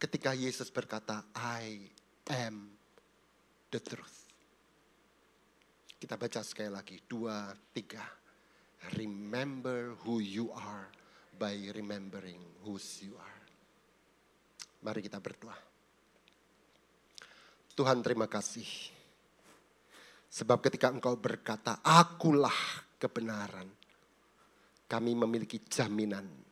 ketika 0.00 0.32
Yesus 0.32 0.72
berkata, 0.72 1.28
I 1.36 1.84
am 2.32 2.72
the 3.68 3.76
truth. 3.84 4.16
Kita 6.00 6.16
baca 6.16 6.40
sekali 6.40 6.72
lagi, 6.72 6.96
dua, 7.04 7.52
tiga. 7.76 8.00
Remember 8.96 9.92
who 10.08 10.24
you 10.24 10.48
are 10.56 10.88
by 11.36 11.52
remembering 11.76 12.40
whose 12.64 13.04
you 13.04 13.12
are. 13.20 13.40
Mari 14.80 15.04
kita 15.04 15.20
berdoa. 15.20 15.60
Tuhan 17.76 18.00
terima 18.00 18.24
kasih. 18.24 18.64
Sebab 20.32 20.64
ketika 20.64 20.88
engkau 20.88 21.20
berkata, 21.20 21.84
akulah 21.84 22.56
kebenaran. 22.96 23.68
Kami 24.88 25.12
memiliki 25.12 25.60
jaminan 25.68 26.45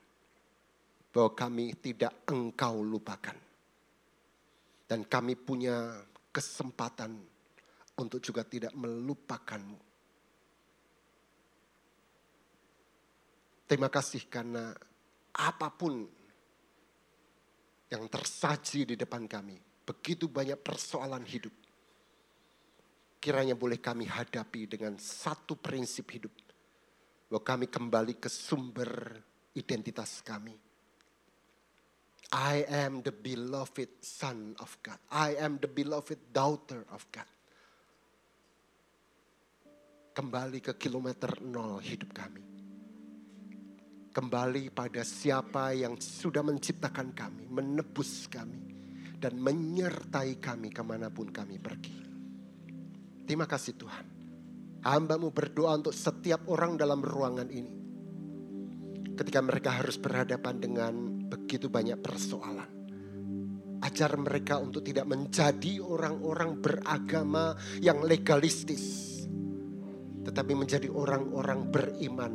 bahwa 1.15 1.31
kami 1.31 1.79
tidak 1.79 2.27
engkau 2.27 2.83
lupakan. 2.83 3.39
Dan 4.85 5.07
kami 5.07 5.39
punya 5.39 6.03
kesempatan 6.35 7.15
untuk 7.95 8.19
juga 8.19 8.43
tidak 8.43 8.75
melupakanmu. 8.75 9.79
Terima 13.65 13.89
kasih 13.89 14.27
karena 14.27 14.75
apa 15.39 15.69
pun 15.73 16.05
yang 17.89 18.05
tersaji 18.11 18.93
di 18.93 18.95
depan 18.99 19.31
kami. 19.31 19.57
Begitu 19.87 20.27
banyak 20.27 20.59
persoalan 20.59 21.23
hidup. 21.25 21.55
Kiranya 23.23 23.57
boleh 23.57 23.81
kami 23.81 24.05
hadapi 24.05 24.69
dengan 24.69 24.99
satu 24.99 25.57
prinsip 25.57 26.11
hidup. 26.13 26.35
Bahwa 27.31 27.41
kami 27.41 27.67
kembali 27.71 28.21
ke 28.21 28.29
sumber 28.29 29.17
identitas 29.57 30.21
kami. 30.21 30.64
I 32.33 32.65
am 32.71 33.05
the 33.05 33.13
beloved 33.13 34.01
son 34.01 34.57
of 34.63 34.77
God. 34.81 34.99
I 35.13 35.37
am 35.37 35.61
the 35.61 35.69
beloved 35.69 36.33
daughter 36.33 36.87
of 36.95 37.05
God. 37.13 37.29
Kembali 40.15 40.63
ke 40.63 40.79
kilometer 40.79 41.43
nol 41.43 41.83
hidup 41.83 42.15
kami 42.15 42.55
kembali 44.15 44.71
pada 44.71 45.03
siapa 45.03 45.75
yang 45.75 45.99
sudah 45.99 46.47
menciptakan 46.47 47.11
kami, 47.19 47.51
menebus 47.51 48.31
kami, 48.31 48.63
dan 49.19 49.35
menyertai 49.43 50.39
kami 50.39 50.71
ke 50.71 50.83
mana 50.87 51.11
pun 51.11 51.35
kami 51.35 51.59
pergi. 51.59 51.99
Terima 53.27 53.51
kasih 53.51 53.75
Tuhan. 53.75 54.07
Hambamu 54.87 55.35
berdoa 55.35 55.83
untuk 55.83 55.97
setiap 55.97 56.47
orang 56.47 56.79
dalam 56.79 57.03
ruangan 57.03 57.51
ini. 57.51 57.75
Ketika 59.19 59.43
mereka 59.43 59.83
harus 59.83 59.99
berhadapan 59.99 60.63
dengan 60.63 60.95
begitu 61.35 61.67
banyak 61.67 61.99
persoalan. 61.99 62.71
Ajar 63.83 64.15
mereka 64.17 64.63
untuk 64.63 64.87
tidak 64.87 65.11
menjadi 65.11 65.83
orang-orang 65.83 66.63
beragama 66.63 67.59
yang 67.83 68.01
legalistis. 68.07 69.13
Tetapi 70.25 70.53
menjadi 70.57 70.89
orang-orang 70.89 71.69
beriman 71.69 72.33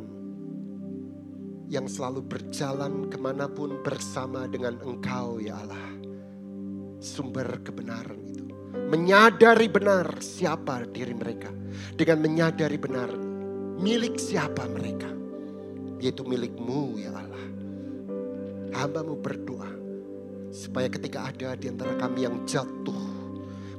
yang 1.66 1.90
selalu 1.90 2.22
berjalan 2.22 3.10
ke 3.10 3.18
mana 3.18 3.50
pun 3.50 3.82
bersama 3.82 4.46
dengan 4.46 4.78
Engkau 4.84 5.42
ya 5.42 5.58
Allah. 5.58 5.90
Sumber 7.02 7.64
kebenaran 7.66 8.20
itu. 8.30 8.46
Menyadari 8.90 9.66
benar 9.66 10.22
siapa 10.22 10.86
diri 10.86 11.16
mereka. 11.16 11.50
Dengan 11.98 12.22
menyadari 12.22 12.78
benar 12.78 13.10
milik 13.80 14.22
siapa 14.22 14.70
mereka. 14.70 15.10
Yaitu 15.98 16.22
milikmu 16.22 16.98
ya 17.02 17.10
Allah. 17.10 17.59
Hambamu 18.74 19.18
berdoa. 19.18 19.70
Supaya 20.50 20.90
ketika 20.90 21.30
ada 21.30 21.54
di 21.54 21.70
antara 21.70 21.94
kami 21.98 22.26
yang 22.26 22.42
jatuh. 22.46 23.08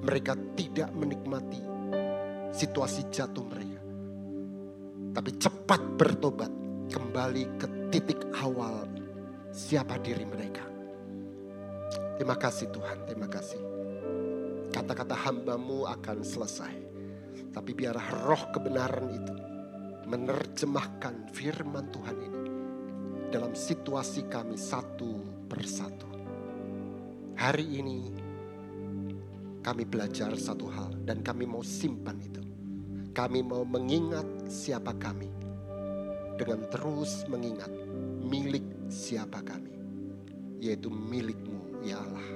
Mereka 0.02 0.58
tidak 0.58 0.90
menikmati 0.98 1.62
situasi 2.52 3.08
jatuh 3.14 3.46
mereka. 3.48 3.82
Tapi 5.12 5.32
cepat 5.40 5.82
bertobat 6.00 6.52
kembali 6.92 7.44
ke 7.60 7.68
titik 7.92 8.20
awal 8.42 8.88
siapa 9.52 10.00
diri 10.00 10.24
mereka. 10.28 10.64
Terima 12.16 12.38
kasih 12.40 12.72
Tuhan, 12.72 12.98
terima 13.08 13.28
kasih. 13.28 13.62
Kata-kata 14.72 15.16
hambamu 15.28 15.88
akan 15.90 16.24
selesai. 16.24 16.76
Tapi 17.52 17.72
biar 17.76 17.96
roh 18.24 18.44
kebenaran 18.56 19.08
itu 19.12 19.36
menerjemahkan 20.08 21.32
firman 21.36 21.92
Tuhan 21.92 22.18
ini 22.20 22.41
dalam 23.32 23.56
situasi 23.56 24.28
kami 24.28 24.60
satu 24.60 25.24
persatu. 25.48 26.04
Hari 27.40 27.64
ini 27.80 28.00
kami 29.64 29.88
belajar 29.88 30.36
satu 30.36 30.68
hal 30.68 30.92
dan 31.08 31.24
kami 31.24 31.48
mau 31.48 31.64
simpan 31.64 32.20
itu. 32.20 32.44
Kami 33.16 33.40
mau 33.40 33.64
mengingat 33.64 34.28
siapa 34.52 34.92
kami 35.00 35.32
dengan 36.36 36.68
terus 36.68 37.24
mengingat 37.32 37.72
milik 38.24 38.64
siapa 38.92 39.40
kami, 39.44 39.72
yaitu 40.60 40.92
milikmu 40.92 41.84
ya 41.88 42.00
Allah. 42.04 42.28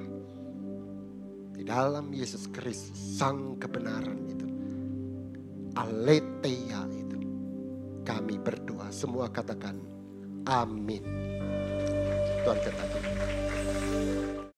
Di 1.55 1.63
dalam 1.63 2.11
Yesus 2.11 2.51
Kristus, 2.51 2.99
sang 3.15 3.55
kebenaran 3.55 4.19
itu, 4.27 4.47
aletheia 5.79 6.83
itu, 6.91 7.19
kami 8.03 8.35
berdoa 8.35 8.91
semua 8.91 9.31
katakan 9.31 9.94
amin. 10.45 11.01
Tuhan 12.45 12.59
katakan. 12.61 13.34